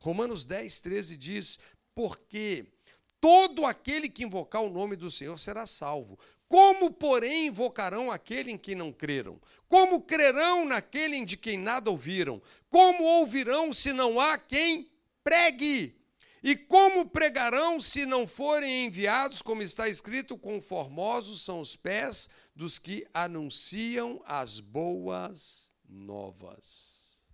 [0.00, 1.58] Romanos 10, 13 diz:
[1.94, 2.72] Porque
[3.20, 6.16] todo aquele que invocar o nome do Senhor será salvo.
[6.46, 9.40] Como, porém, invocarão aquele em quem não creram?
[9.66, 12.40] Como crerão naquele de quem nada ouviram?
[12.68, 14.93] Como ouvirão se não há quem
[15.24, 15.98] pregue?
[16.42, 22.78] E como pregarão se não forem enviados, como está escrito, conformosos são os pés dos
[22.78, 27.24] que anunciam as boas novas?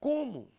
[0.00, 0.50] Como?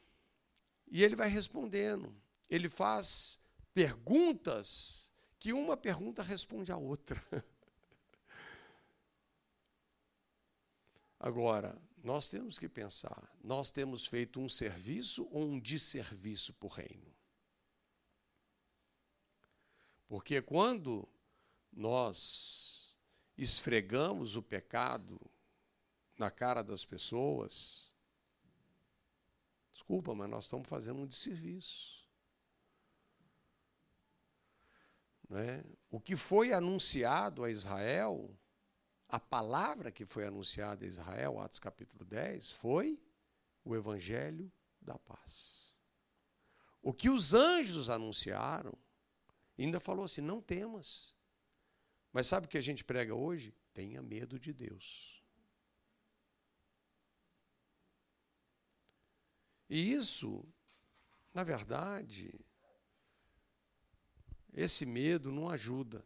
[0.87, 2.15] E ele vai respondendo.
[2.47, 3.43] Ele faz
[3.73, 7.21] perguntas que uma pergunta responde a outra.
[11.19, 16.69] Agora, nós temos que pensar: nós temos feito um serviço ou um desserviço para o
[16.69, 17.15] reino?
[20.07, 21.07] Porque quando
[21.71, 22.99] nós
[23.37, 25.19] esfregamos o pecado
[26.17, 27.91] na cara das pessoas,
[29.71, 32.07] desculpa, mas nós estamos fazendo um desserviço.
[35.29, 35.63] Né?
[35.89, 38.37] O que foi anunciado a Israel
[39.09, 42.99] a palavra que foi anunciada a Israel, Atos capítulo 10, foi
[43.63, 44.51] o evangelho
[44.81, 45.79] da paz.
[46.81, 48.77] O que os anjos anunciaram,
[49.57, 51.15] ainda falou assim: não temas.
[52.11, 53.55] Mas sabe o que a gente prega hoje?
[53.73, 55.23] Tenha medo de Deus.
[59.69, 60.45] E isso,
[61.33, 62.39] na verdade,
[64.53, 66.05] esse medo não ajuda.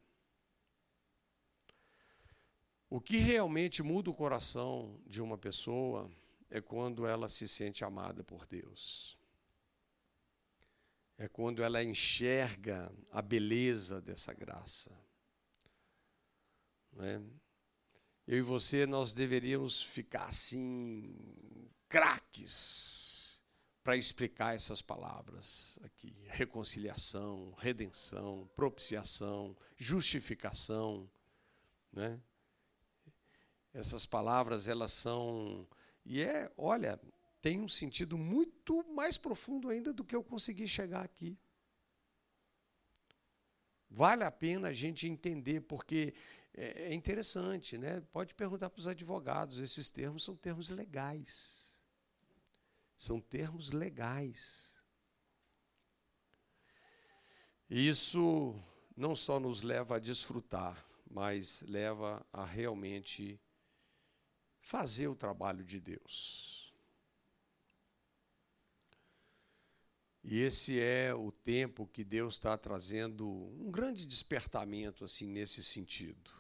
[2.90, 6.10] O que realmente muda o coração de uma pessoa
[6.50, 9.18] é quando ela se sente amada por Deus.
[11.18, 14.98] É quando ela enxerga a beleza dessa graça.
[17.00, 17.20] É?
[18.28, 21.16] Eu e você, nós deveríamos ficar assim,
[21.88, 23.08] craques,
[23.88, 31.10] para explicar essas palavras aqui: reconciliação, redenção, propiciação, justificação.
[31.94, 32.20] Né?
[33.78, 35.68] Essas palavras, elas são.
[36.04, 37.00] E é, olha,
[37.40, 41.38] tem um sentido muito mais profundo ainda do que eu consegui chegar aqui.
[43.88, 46.16] Vale a pena a gente entender, porque
[46.56, 48.02] é, é interessante, né?
[48.12, 51.80] Pode perguntar para os advogados, esses termos são termos legais.
[52.98, 54.76] São termos legais.
[57.70, 58.60] Isso
[58.96, 63.40] não só nos leva a desfrutar, mas leva a realmente
[64.68, 66.74] fazer o trabalho de Deus.
[70.22, 76.34] E esse é o tempo que Deus está trazendo um grande despertamento assim nesse sentido,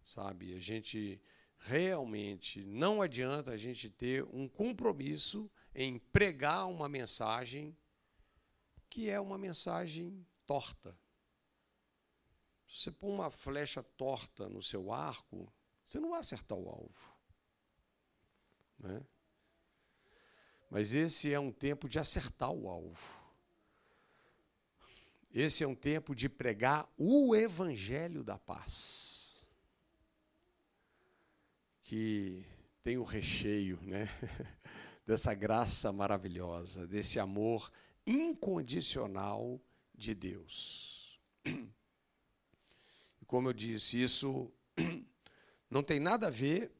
[0.00, 0.54] sabe?
[0.54, 1.20] A gente
[1.58, 7.76] realmente não adianta a gente ter um compromisso em pregar uma mensagem
[8.88, 10.96] que é uma mensagem torta.
[12.68, 15.52] Se você pôr uma flecha torta no seu arco,
[15.84, 17.19] você não vai acertar o alvo.
[18.80, 19.00] Né?
[20.70, 23.20] Mas esse é um tempo de acertar o alvo.
[25.32, 29.44] Esse é um tempo de pregar o evangelho da paz.
[31.82, 32.44] Que
[32.82, 34.08] tem o recheio, né?
[35.06, 37.72] Dessa graça maravilhosa, desse amor
[38.06, 39.60] incondicional
[39.92, 41.20] de Deus.
[41.44, 44.52] E como eu disse, isso
[45.68, 46.70] não tem nada a ver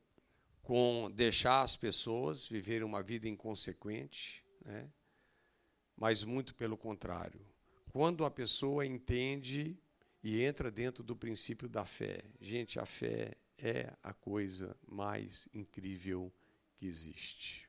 [0.71, 4.89] com deixar as pessoas viverem uma vida inconsequente, né?
[5.97, 7.45] mas muito pelo contrário.
[7.91, 9.77] Quando a pessoa entende
[10.23, 16.33] e entra dentro do princípio da fé, gente, a fé é a coisa mais incrível
[16.77, 17.69] que existe.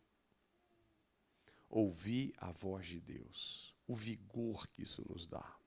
[1.68, 5.58] Ouvir a voz de Deus, o vigor que isso nos dá.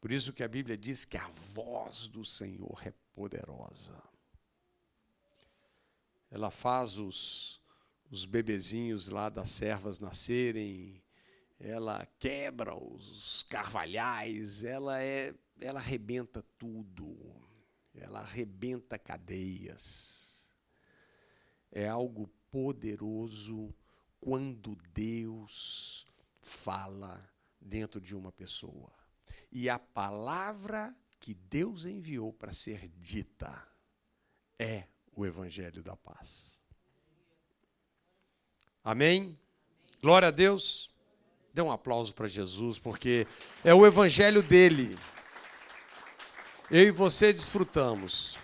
[0.00, 4.13] Por isso que a Bíblia diz que a voz do Senhor é poderosa.
[6.34, 7.62] Ela faz os,
[8.10, 11.00] os bebezinhos lá das servas nascerem,
[11.60, 17.16] ela quebra os carvalhais, ela é, ela arrebenta tudo,
[17.94, 20.50] ela arrebenta cadeias.
[21.70, 23.72] É algo poderoso
[24.18, 26.04] quando Deus
[26.40, 28.92] fala dentro de uma pessoa.
[29.52, 33.68] E a palavra que Deus enviou para ser dita
[34.58, 36.60] é o Evangelho da Paz.
[38.82, 39.38] Amém?
[40.02, 40.90] Glória a Deus.
[41.52, 43.26] Dê um aplauso para Jesus, porque
[43.64, 44.98] é o Evangelho dele.
[46.70, 48.38] Eu e você desfrutamos.